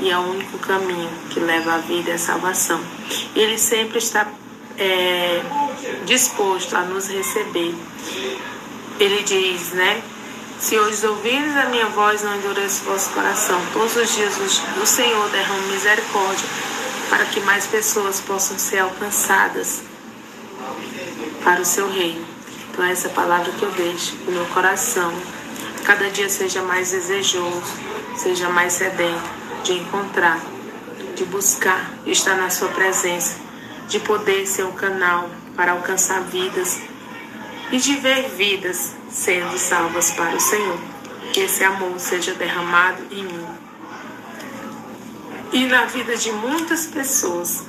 e 0.00 0.08
é 0.08 0.16
o 0.16 0.22
único 0.22 0.56
caminho 0.56 1.10
que 1.28 1.38
leva 1.38 1.74
à 1.74 1.78
vida 1.78 2.12
e 2.12 2.14
à 2.14 2.18
salvação. 2.18 2.80
Ele 3.36 3.58
sempre 3.58 3.98
está 3.98 4.26
é, 4.78 5.42
disposto 6.06 6.74
a 6.74 6.80
nos 6.80 7.06
receber. 7.08 7.74
Ele 8.98 9.22
diz, 9.22 9.72
né? 9.72 10.02
Se 10.58 10.78
hoje 10.78 11.06
ouvires 11.06 11.54
a 11.54 11.66
minha 11.66 11.84
voz, 11.84 12.22
não 12.22 12.34
endureça 12.34 12.82
o 12.82 12.92
vosso 12.92 13.10
coração. 13.10 13.60
Todos 13.74 13.94
os 13.96 14.14
dias 14.14 14.32
o 14.82 14.86
Senhor 14.86 15.28
derrama 15.28 15.66
misericórdia 15.66 16.48
para 17.10 17.26
que 17.26 17.40
mais 17.40 17.66
pessoas 17.66 18.20
possam 18.20 18.58
ser 18.58 18.78
alcançadas 18.78 19.82
para 21.44 21.60
o 21.60 21.64
seu 21.64 21.90
reino. 21.92 22.24
Então, 22.72 22.86
essa 22.86 23.08
é 23.08 23.10
palavra 23.10 23.52
que 23.52 23.62
eu 23.62 23.70
deixo 23.72 24.16
no 24.24 24.32
meu 24.32 24.46
coração. 24.46 25.12
Cada 25.84 26.10
dia 26.10 26.28
seja 26.28 26.62
mais 26.62 26.90
desejoso, 26.90 27.62
seja 28.16 28.48
mais 28.48 28.74
sedento 28.74 29.30
de 29.64 29.72
encontrar, 29.72 30.40
de 31.16 31.24
buscar, 31.24 31.92
estar 32.06 32.36
na 32.36 32.50
Sua 32.50 32.68
presença, 32.68 33.36
de 33.88 33.98
poder 34.00 34.46
ser 34.46 34.64
um 34.64 34.72
canal 34.72 35.28
para 35.56 35.72
alcançar 35.72 36.20
vidas 36.22 36.80
e 37.72 37.78
de 37.78 37.96
ver 37.96 38.28
vidas 38.30 38.92
sendo 39.10 39.58
salvas 39.58 40.10
para 40.12 40.36
o 40.36 40.40
Senhor. 40.40 40.78
Que 41.32 41.40
esse 41.40 41.62
amor 41.62 41.98
seja 41.98 42.34
derramado 42.34 43.02
em 43.10 43.24
mim 43.24 43.46
e 45.52 45.66
na 45.66 45.84
vida 45.84 46.16
de 46.16 46.30
muitas 46.32 46.86
pessoas, 46.86 47.64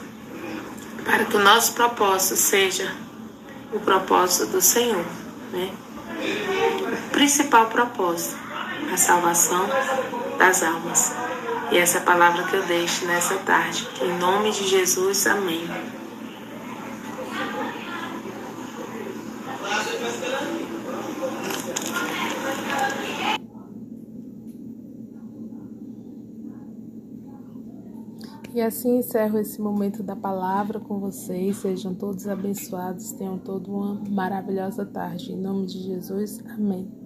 para 1.03 1.25
que 1.25 1.35
o 1.35 1.39
nosso 1.39 1.73
propósito 1.73 2.35
seja 2.35 2.93
o 3.73 3.79
propósito 3.79 4.47
do 4.47 4.61
Senhor, 4.61 5.03
né? 5.51 5.71
Principal 7.21 7.67
propósito, 7.67 8.35
a 8.91 8.97
salvação 8.97 9.67
das 10.39 10.63
almas. 10.63 11.13
E 11.71 11.77
essa 11.77 11.99
é 11.99 12.01
a 12.01 12.03
palavra 12.03 12.43
que 12.45 12.55
eu 12.55 12.65
deixo 12.65 13.05
nessa 13.05 13.35
tarde. 13.35 13.87
Em 14.01 14.17
nome 14.17 14.49
de 14.49 14.67
Jesus, 14.67 15.27
amém. 15.27 15.61
E 28.51 28.59
assim 28.59 28.97
encerro 28.97 29.37
esse 29.37 29.61
momento 29.61 30.01
da 30.01 30.15
palavra 30.15 30.79
com 30.79 30.99
vocês. 30.99 31.57
Sejam 31.57 31.93
todos 31.93 32.27
abençoados, 32.27 33.11
tenham 33.11 33.37
toda 33.37 33.69
uma 33.69 33.93
maravilhosa 34.09 34.83
tarde. 34.87 35.33
Em 35.33 35.37
nome 35.37 35.67
de 35.67 35.83
Jesus, 35.83 36.43
amém. 36.49 37.00